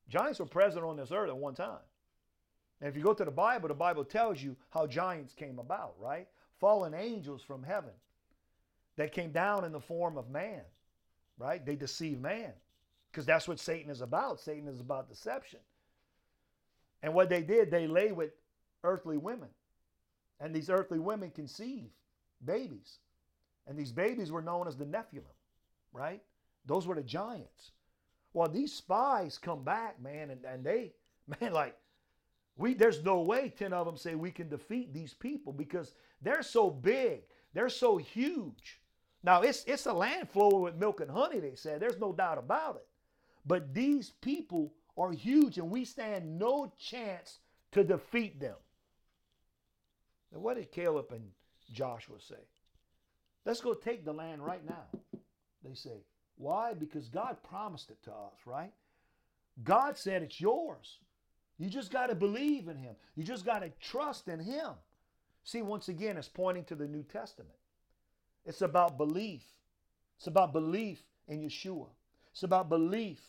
Giants 0.09 0.39
were 0.39 0.45
present 0.45 0.85
on 0.85 0.95
this 0.95 1.11
earth 1.11 1.29
at 1.29 1.37
one 1.37 1.55
time. 1.55 1.79
And 2.79 2.89
if 2.89 2.95
you 2.95 3.03
go 3.03 3.13
to 3.13 3.25
the 3.25 3.31
Bible, 3.31 3.67
the 3.67 3.73
Bible 3.73 4.05
tells 4.05 4.41
you 4.41 4.55
how 4.69 4.85
giants 4.85 5.33
came 5.33 5.59
about, 5.59 5.95
right? 5.99 6.27
Fallen 6.59 6.93
angels 6.93 7.41
from 7.41 7.63
heaven 7.63 7.91
that 8.97 9.11
came 9.11 9.31
down 9.31 9.65
in 9.65 9.71
the 9.71 9.79
form 9.79 10.17
of 10.17 10.29
man, 10.29 10.61
right? 11.37 11.65
They 11.65 11.75
deceive 11.75 12.19
man 12.19 12.53
because 13.11 13.25
that's 13.25 13.47
what 13.47 13.59
Satan 13.59 13.89
is 13.89 14.01
about. 14.01 14.39
Satan 14.39 14.67
is 14.67 14.79
about 14.79 15.09
deception. 15.09 15.59
And 17.01 17.13
what 17.13 17.29
they 17.29 17.41
did, 17.41 17.71
they 17.71 17.87
lay 17.87 18.11
with 18.11 18.31
earthly 18.83 19.17
women. 19.17 19.49
And 20.39 20.53
these 20.53 20.69
earthly 20.69 20.99
women 20.99 21.31
conceive 21.31 21.89
babies. 22.45 22.99
And 23.65 23.77
these 23.77 23.91
babies 23.91 24.31
were 24.31 24.41
known 24.41 24.67
as 24.67 24.77
the 24.77 24.85
Nephilim, 24.85 25.23
right? 25.93 26.21
Those 26.65 26.87
were 26.87 26.95
the 26.95 27.01
giants. 27.01 27.71
Well, 28.33 28.47
these 28.47 28.73
spies 28.73 29.37
come 29.37 29.63
back, 29.63 30.01
man, 30.01 30.29
and, 30.29 30.45
and 30.45 30.63
they, 30.63 30.93
man, 31.41 31.53
like, 31.53 31.75
we 32.57 32.73
there's 32.73 33.03
no 33.03 33.21
way 33.21 33.53
10 33.55 33.73
of 33.73 33.85
them 33.85 33.97
say 33.97 34.15
we 34.15 34.31
can 34.31 34.49
defeat 34.49 34.93
these 34.93 35.13
people 35.13 35.53
because 35.53 35.93
they're 36.21 36.43
so 36.43 36.69
big, 36.69 37.21
they're 37.53 37.69
so 37.69 37.97
huge. 37.97 38.81
Now 39.23 39.41
it's 39.41 39.63
it's 39.65 39.85
a 39.85 39.93
land 39.93 40.29
flowing 40.29 40.61
with 40.61 40.75
milk 40.75 41.01
and 41.01 41.11
honey, 41.11 41.39
they 41.39 41.55
said. 41.55 41.79
There's 41.79 41.99
no 41.99 42.13
doubt 42.13 42.37
about 42.37 42.75
it. 42.77 42.87
But 43.45 43.73
these 43.73 44.09
people 44.09 44.73
are 44.97 45.11
huge, 45.11 45.57
and 45.57 45.69
we 45.69 45.85
stand 45.85 46.37
no 46.37 46.71
chance 46.77 47.39
to 47.71 47.83
defeat 47.83 48.39
them. 48.39 48.55
Now, 50.33 50.39
what 50.39 50.57
did 50.57 50.71
Caleb 50.71 51.11
and 51.11 51.29
Joshua 51.71 52.19
say? 52.19 52.35
Let's 53.45 53.61
go 53.61 53.73
take 53.73 54.03
the 54.03 54.13
land 54.13 54.43
right 54.43 54.65
now. 54.67 54.99
They 55.63 55.75
say, 55.75 56.03
why? 56.35 56.73
Because 56.73 57.07
God 57.07 57.37
promised 57.47 57.89
it 57.89 58.03
to 58.03 58.11
us, 58.11 58.39
right? 58.45 58.73
God 59.63 59.97
said 59.97 60.21
it's 60.21 60.41
yours. 60.41 60.99
You 61.57 61.69
just 61.69 61.91
got 61.91 62.07
to 62.07 62.15
believe 62.15 62.67
in 62.67 62.77
Him. 62.77 62.95
You 63.15 63.23
just 63.23 63.45
got 63.45 63.59
to 63.59 63.71
trust 63.81 64.27
in 64.27 64.39
Him. 64.39 64.71
See, 65.43 65.61
once 65.61 65.89
again, 65.89 66.17
it's 66.17 66.27
pointing 66.27 66.65
to 66.65 66.75
the 66.75 66.87
New 66.87 67.03
Testament. 67.03 67.55
It's 68.45 68.61
about 68.61 68.97
belief. 68.97 69.43
It's 70.17 70.27
about 70.27 70.53
belief 70.53 71.01
in 71.27 71.41
Yeshua. 71.41 71.87
It's 72.31 72.43
about 72.43 72.69
belief 72.69 73.19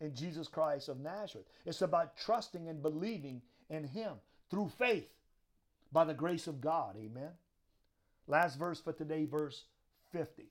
in 0.00 0.14
Jesus 0.14 0.48
Christ 0.48 0.88
of 0.88 1.00
Nazareth. 1.00 1.46
It's 1.64 1.82
about 1.82 2.16
trusting 2.16 2.68
and 2.68 2.82
believing 2.82 3.42
in 3.70 3.84
Him 3.84 4.14
through 4.50 4.70
faith 4.78 5.10
by 5.92 6.04
the 6.04 6.14
grace 6.14 6.46
of 6.46 6.60
God. 6.60 6.96
Amen. 6.96 7.30
Last 8.26 8.58
verse 8.58 8.80
for 8.80 8.92
today, 8.92 9.24
verse 9.24 9.64
50. 10.12 10.50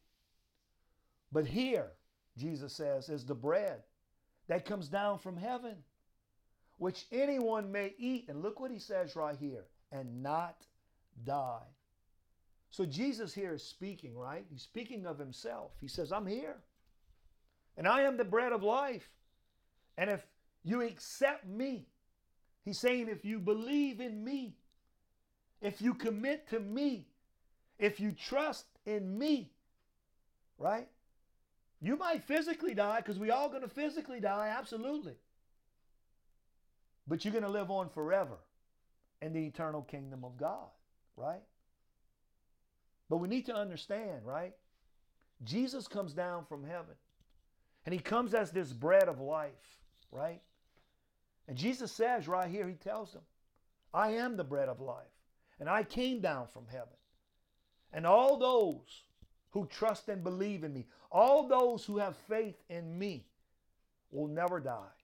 But 1.31 1.45
here, 1.45 1.91
Jesus 2.37 2.73
says, 2.73 3.09
is 3.09 3.25
the 3.25 3.35
bread 3.35 3.83
that 4.47 4.65
comes 4.65 4.87
down 4.87 5.19
from 5.19 5.37
heaven, 5.37 5.75
which 6.77 7.05
anyone 7.11 7.71
may 7.71 7.93
eat. 7.97 8.25
And 8.29 8.41
look 8.41 8.59
what 8.59 8.71
he 8.71 8.79
says 8.79 9.15
right 9.15 9.37
here 9.39 9.65
and 9.91 10.21
not 10.21 10.65
die. 11.25 11.65
So 12.69 12.85
Jesus 12.85 13.33
here 13.33 13.53
is 13.53 13.63
speaking, 13.63 14.15
right? 14.15 14.45
He's 14.49 14.61
speaking 14.61 15.05
of 15.05 15.17
himself. 15.17 15.71
He 15.81 15.87
says, 15.87 16.11
I'm 16.11 16.27
here. 16.27 16.57
And 17.77 17.87
I 17.87 18.01
am 18.01 18.17
the 18.17 18.25
bread 18.25 18.51
of 18.51 18.63
life. 18.63 19.09
And 19.97 20.09
if 20.09 20.25
you 20.63 20.81
accept 20.81 21.47
me, 21.47 21.87
he's 22.65 22.79
saying, 22.79 23.07
if 23.07 23.23
you 23.23 23.39
believe 23.39 23.99
in 23.99 24.23
me, 24.23 24.57
if 25.61 25.81
you 25.81 25.93
commit 25.93 26.49
to 26.49 26.59
me, 26.59 27.07
if 27.79 27.99
you 27.99 28.11
trust 28.11 28.65
in 28.85 29.17
me, 29.17 29.51
right? 30.57 30.87
You 31.79 31.95
might 31.95 32.23
physically 32.23 32.73
die 32.73 32.97
because 32.97 33.19
we 33.19 33.31
all 33.31 33.49
going 33.49 33.61
to 33.61 33.67
physically 33.67 34.19
die, 34.19 34.53
absolutely. 34.55 35.13
But 37.07 37.23
you're 37.23 37.31
going 37.31 37.43
to 37.43 37.49
live 37.49 37.71
on 37.71 37.89
forever 37.89 38.37
in 39.21 39.33
the 39.33 39.45
eternal 39.45 39.81
kingdom 39.81 40.23
of 40.23 40.37
God, 40.37 40.67
right? 41.15 41.41
But 43.09 43.17
we 43.17 43.27
need 43.27 43.45
to 43.45 43.55
understand, 43.55 44.25
right? 44.25 44.53
Jesus 45.43 45.87
comes 45.87 46.13
down 46.13 46.45
from 46.45 46.63
heaven 46.63 46.95
and 47.85 47.93
he 47.93 47.99
comes 47.99 48.33
as 48.33 48.51
this 48.51 48.73
bread 48.73 49.07
of 49.07 49.19
life, 49.21 49.51
right? 50.11 50.41
And 51.47 51.57
Jesus 51.57 51.91
says 51.91 52.27
right 52.27 52.49
here, 52.49 52.67
he 52.67 52.73
tells 52.73 53.13
them, 53.13 53.21
I 53.93 54.11
am 54.11 54.35
the 54.35 54.43
bread 54.43 54.67
of 54.67 54.81
life 54.81 55.05
and 55.59 55.69
I 55.69 55.83
came 55.83 56.19
down 56.19 56.47
from 56.47 56.65
heaven. 56.69 56.87
And 57.93 58.05
all 58.05 58.37
those 58.37 59.03
who 59.51 59.65
trust 59.67 60.09
and 60.09 60.23
believe 60.23 60.63
in 60.63 60.73
me, 60.73 60.85
all 61.11 61.47
those 61.47 61.85
who 61.85 61.97
have 61.97 62.15
faith 62.27 62.61
in 62.69 62.99
me 62.99 63.25
will 64.11 64.27
never 64.27 64.59
die. 64.59 64.96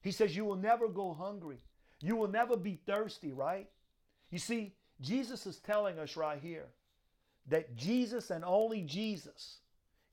He 0.00 0.10
says, 0.10 0.36
You 0.36 0.44
will 0.44 0.56
never 0.56 0.88
go 0.88 1.14
hungry. 1.14 1.58
You 2.00 2.16
will 2.16 2.28
never 2.28 2.56
be 2.56 2.80
thirsty, 2.86 3.32
right? 3.32 3.68
You 4.30 4.38
see, 4.38 4.74
Jesus 5.00 5.46
is 5.46 5.58
telling 5.58 5.98
us 5.98 6.16
right 6.16 6.40
here 6.40 6.66
that 7.48 7.76
Jesus 7.76 8.30
and 8.30 8.44
only 8.44 8.82
Jesus 8.82 9.58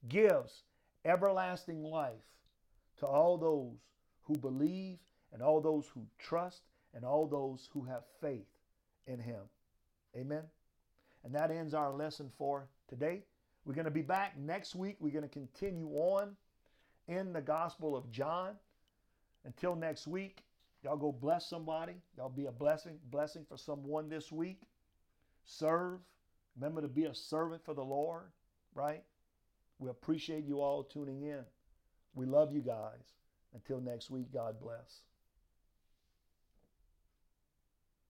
gives 0.08 0.64
everlasting 1.06 1.84
life 1.84 2.14
to 3.00 3.06
all 3.06 3.38
those 3.38 3.78
who 4.24 4.36
believe 4.38 4.98
and 5.34 5.42
all 5.42 5.62
those 5.62 5.88
who 5.94 6.06
trust 6.18 6.62
and 6.94 7.06
all 7.06 7.28
those 7.28 7.70
who 7.74 7.84
have 7.86 8.04
faith 8.22 8.48
in 9.06 9.20
Him. 9.20 9.42
Amen. 10.16 10.44
And 11.24 11.34
that 11.36 11.52
ends 11.52 11.74
our 11.74 11.94
lesson 11.94 12.30
for 12.38 12.68
today. 12.90 13.24
We're 13.66 13.74
going 13.74 13.86
to 13.86 13.92
be 13.92 14.02
back 14.02 14.38
next 14.38 14.76
week. 14.76 14.98
We're 15.00 15.12
going 15.12 15.24
to 15.24 15.30
continue 15.30 15.90
on 15.90 16.36
in 17.08 17.34
the 17.34 17.42
Gospel 17.42 17.96
of 17.96 18.10
John. 18.12 18.56
Until 19.48 19.78
next 19.78 20.08
week, 20.08 20.44
y'all 20.84 20.98
go 20.98 21.12
bless 21.12 21.50
somebody. 21.50 21.94
Y'all 22.18 22.28
be 22.30 22.48
a 22.48 22.52
blessing, 22.52 23.00
blessing 23.10 23.46
for 23.48 23.58
someone 23.58 24.10
this 24.10 24.30
week. 24.30 24.60
Serve. 25.46 26.00
Remember 26.58 26.82
to 26.82 26.90
be 26.90 27.06
a 27.06 27.16
servant 27.16 27.64
for 27.64 27.74
the 27.74 27.84
Lord, 27.84 28.26
right? 28.76 29.04
We 29.80 29.90
appreciate 29.90 30.44
you 30.44 30.60
all 30.60 30.84
tuning 30.84 31.22
in. 31.22 31.46
We 32.14 32.26
love 32.26 32.52
you 32.52 32.60
guys. 32.60 33.14
Until 33.54 33.80
next 33.80 34.12
week, 34.12 34.34
God 34.34 34.60
bless. 34.60 35.04